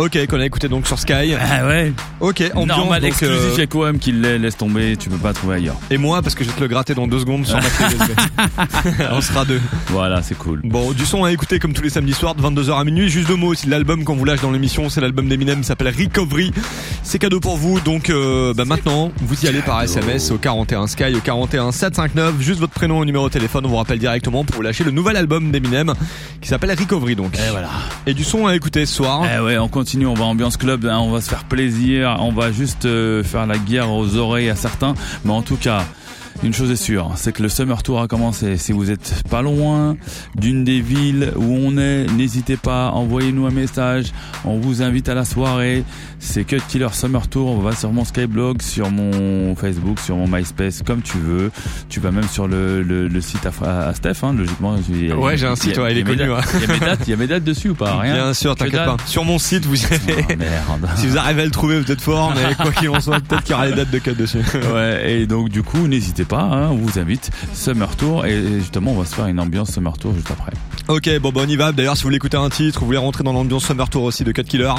Ok, 0.00 0.18
qu'on 0.28 0.40
a 0.40 0.46
écouté 0.46 0.66
donc 0.68 0.86
sur 0.86 0.98
Sky. 0.98 1.34
Ah 1.38 1.66
ouais. 1.66 1.92
Ok, 2.20 2.42
ambiance 2.54 2.78
Normal, 2.78 3.02
donc, 3.02 3.10
exclusif 3.10 3.38
euh, 3.38 3.54
chez 3.54 3.68
OM 3.74 3.98
qui 3.98 4.12
l'est, 4.12 4.38
laisse 4.38 4.56
tomber, 4.56 4.96
tu 4.96 5.10
peux 5.10 5.18
pas 5.18 5.34
trouver 5.34 5.56
ailleurs. 5.56 5.76
Et 5.90 5.98
moi 5.98 6.22
parce 6.22 6.34
que 6.34 6.42
je 6.42 6.48
vais 6.48 6.54
te 6.54 6.60
le 6.62 6.68
gratter 6.68 6.94
dans 6.94 7.06
deux 7.06 7.18
secondes 7.18 7.44
sur 7.44 7.56
ma 7.56 7.68
clé 7.68 7.84
USB. 7.94 9.02
On 9.12 9.20
sera 9.20 9.44
deux. 9.44 9.60
Voilà, 9.88 10.22
c'est 10.22 10.38
cool. 10.38 10.62
Bon, 10.64 10.92
du 10.92 11.04
son 11.04 11.24
à 11.24 11.32
écouter 11.32 11.58
comme 11.58 11.74
tous 11.74 11.82
les 11.82 11.90
samedis 11.90 12.14
soirs 12.14 12.34
de 12.34 12.40
22h 12.40 12.80
à 12.80 12.84
minuit. 12.84 13.10
Juste 13.10 13.28
deux 13.28 13.36
mots 13.36 13.48
aussi 13.48 13.68
l'album 13.68 14.04
qu'on 14.04 14.14
vous 14.16 14.24
lâche 14.24 14.40
dans 14.40 14.50
l'émission. 14.50 14.88
C'est 14.88 15.02
l'album 15.02 15.28
d'Eminem, 15.28 15.62
s'appelle 15.64 15.88
Recovery. 15.94 16.50
C'est 17.02 17.18
cadeau 17.18 17.40
pour 17.40 17.58
vous. 17.58 17.80
Donc 17.80 18.08
euh, 18.08 18.54
bah, 18.54 18.64
maintenant, 18.64 19.12
vous 19.20 19.44
y 19.44 19.48
allez 19.48 19.60
par 19.60 19.82
SMS 19.82 20.30
au 20.30 20.38
41 20.38 20.86
Sky, 20.86 21.14
au 21.14 21.20
41 21.20 21.72
759. 21.72 22.40
Juste 22.40 22.60
votre 22.60 22.72
prénom 22.72 23.02
et 23.02 23.06
numéro 23.06 23.28
de 23.28 23.32
téléphone. 23.34 23.66
On 23.66 23.68
vous 23.68 23.76
rappelle 23.76 23.98
directement 23.98 24.44
pour 24.44 24.56
vous 24.56 24.62
lâcher 24.62 24.82
le 24.82 24.92
nouvel 24.92 25.16
album 25.16 25.50
d'Eminem 25.50 25.92
qui 26.40 26.48
s'appelle 26.48 26.70
Recovery 26.70 27.16
donc. 27.16 27.36
Et 27.36 27.50
voilà. 27.50 27.68
Et 28.06 28.14
du 28.14 28.24
son 28.24 28.46
à 28.46 28.56
écouter 28.56 28.86
ce 28.86 28.94
soir. 28.94 29.24
Eh 29.36 29.40
ouais, 29.40 29.58
on 29.58 29.68
continue, 29.68 29.89
on 29.98 30.14
va 30.14 30.24
ambiance 30.24 30.56
club, 30.56 30.86
hein, 30.86 30.98
on 30.98 31.10
va 31.10 31.20
se 31.20 31.28
faire 31.28 31.44
plaisir, 31.44 32.16
on 32.20 32.32
va 32.32 32.52
juste 32.52 32.84
euh, 32.84 33.22
faire 33.22 33.46
la 33.46 33.58
guerre 33.58 33.90
aux 33.90 34.16
oreilles 34.16 34.48
à 34.48 34.54
certains, 34.54 34.94
mais 35.24 35.32
en 35.32 35.42
tout 35.42 35.56
cas, 35.56 35.84
une 36.42 36.54
chose 36.54 36.70
est 36.70 36.76
sûre, 36.76 37.10
c'est 37.16 37.32
que 37.32 37.42
le 37.42 37.50
Summer 37.50 37.82
Tour 37.82 38.00
a 38.00 38.08
commencé. 38.08 38.56
Si 38.56 38.72
vous 38.72 38.90
êtes 38.90 39.22
pas 39.28 39.42
loin 39.42 39.96
d'une 40.36 40.64
des 40.64 40.80
villes 40.80 41.32
où 41.36 41.44
on 41.44 41.76
est, 41.76 42.06
n'hésitez 42.16 42.56
pas, 42.56 42.90
envoyez-nous 42.92 43.44
un 43.46 43.50
message. 43.50 44.06
On 44.46 44.58
vous 44.58 44.82
invite 44.82 45.10
à 45.10 45.14
la 45.14 45.26
soirée. 45.26 45.84
C'est 46.18 46.44
Cut 46.44 46.60
Killer 46.68 46.88
Summer 46.92 47.28
Tour. 47.28 47.50
On 47.50 47.58
va 47.60 47.72
sur 47.74 47.92
mon 47.92 48.04
Skyblog, 48.06 48.62
sur 48.62 48.90
mon 48.90 49.54
Facebook, 49.54 49.98
sur 50.00 50.16
mon 50.16 50.26
MySpace, 50.28 50.80
comme 50.86 51.02
tu 51.02 51.18
veux. 51.18 51.50
Tu 51.90 52.00
vas 52.00 52.10
même 52.10 52.26
sur 52.28 52.48
le, 52.48 52.82
le, 52.82 53.06
le 53.08 53.20
site 53.20 53.46
à, 53.46 53.88
à 53.88 53.94
Steph, 53.94 54.22
hein, 54.22 54.32
logiquement. 54.34 54.72
A- 54.74 55.16
Ouais, 55.16 55.36
j'ai 55.36 55.46
un 55.46 55.54
il 55.54 55.56
site, 55.60 55.76
ouais, 55.78 55.92
il 55.92 55.98
est 55.98 56.02
connu. 56.04 56.22
Il 56.22 56.60
y 56.60 56.64
a 56.64 56.72
mes 56.72 56.78
dates, 56.80 57.00
il 57.06 57.10
y 57.10 57.12
a 57.12 57.16
mes 57.16 57.26
dates 57.26 57.44
dessus 57.44 57.68
ou 57.70 57.74
pas 57.74 57.98
Rien. 58.00 58.14
Bien 58.14 58.34
sûr, 58.34 58.56
t'inquiète 58.56 58.84
pas. 58.86 58.96
Sur 59.04 59.24
mon 59.24 59.38
site, 59.38 59.66
vous 59.66 59.76
avez... 59.84 60.24
Oh, 60.30 60.36
merde. 60.38 60.88
si 60.96 61.06
vous 61.06 61.18
arrivez 61.18 61.42
à 61.42 61.44
le 61.44 61.50
trouver, 61.50 61.78
vous 61.80 61.92
êtes 61.92 62.00
fort, 62.00 62.32
mais 62.34 62.54
quoi 62.54 62.72
qu'il 62.72 62.88
en 62.88 63.00
soit, 63.00 63.20
peut-être 63.20 63.42
qu'il 63.42 63.52
y 63.52 63.54
aura 63.54 63.66
les 63.66 63.74
dates 63.74 63.90
de 63.90 63.98
cut 63.98 64.14
dessus. 64.14 64.38
Ouais, 64.74 65.12
et 65.20 65.26
donc 65.26 65.48
du 65.50 65.62
coup, 65.62 65.86
n'hésitez 65.86 66.24
pas, 66.24 66.29
hein, 66.38 66.68
on 66.70 66.76
vous 66.76 66.98
invite 66.98 67.30
Summer 67.52 67.94
Tour 67.96 68.26
et 68.26 68.42
justement, 68.60 68.92
on 68.92 68.98
va 69.00 69.04
se 69.04 69.14
faire 69.14 69.26
une 69.26 69.40
ambiance 69.40 69.72
Summer 69.72 69.96
Tour 69.98 70.14
juste 70.14 70.30
après. 70.30 70.52
Ok, 70.88 71.08
bon, 71.20 71.30
bah 71.30 71.42
on 71.44 71.48
y 71.48 71.56
va. 71.56 71.72
D'ailleurs, 71.72 71.96
si 71.96 72.02
vous 72.02 72.06
voulez 72.08 72.16
écouter 72.16 72.36
un 72.36 72.48
titre, 72.50 72.80
vous 72.80 72.86
voulez 72.86 72.98
rentrer 72.98 73.22
dans 73.24 73.32
l'ambiance 73.32 73.64
Summer 73.66 73.88
Tour 73.88 74.04
aussi 74.04 74.24
de 74.24 74.32
Cut 74.32 74.42
Killer, 74.44 74.72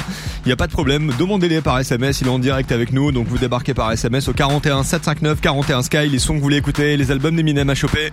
il 0.44 0.48
n'y 0.48 0.52
a 0.52 0.56
pas 0.56 0.66
de 0.66 0.72
problème. 0.72 1.12
Demandez-les 1.18 1.60
par 1.60 1.78
SMS, 1.78 2.20
il 2.20 2.26
est 2.26 2.30
en 2.30 2.38
direct 2.38 2.72
avec 2.72 2.92
nous, 2.92 3.12
donc 3.12 3.26
vous 3.28 3.38
débarquez 3.38 3.74
par 3.74 3.90
SMS 3.92 4.28
au 4.28 4.32
41 4.32 4.82
759 4.82 5.40
41 5.40 5.82
Sky, 5.82 6.08
les 6.08 6.18
sons 6.18 6.32
que 6.34 6.38
vous 6.38 6.42
voulez 6.44 6.56
écouter, 6.58 6.96
les 6.96 7.10
albums 7.10 7.36
d'Eminem 7.36 7.70
à 7.70 7.74
choper. 7.74 8.10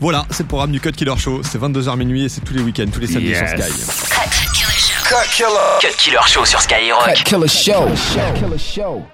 Voilà, 0.00 0.24
c'est 0.30 0.42
le 0.44 0.48
programme 0.48 0.72
du 0.72 0.80
Cut 0.80 0.92
Killer 0.92 1.16
Show. 1.18 1.40
C'est 1.42 1.60
22h 1.60 1.96
minuit 1.96 2.24
et 2.24 2.28
c'est 2.28 2.40
tous 2.42 2.54
les 2.54 2.62
week-ends, 2.62 2.86
tous 2.92 3.00
les 3.00 3.06
samedis 3.06 3.28
Yes. 3.28 3.38
sur 3.38 3.58
Sky. 3.58 4.14
Cut 5.80 5.96
Killer 5.98 6.18
Show 6.26 6.44
sur 6.44 6.60
Skyrock. 6.60 7.14
Cut 7.14 7.24
Killer 7.24 7.48
Show. 7.48 9.04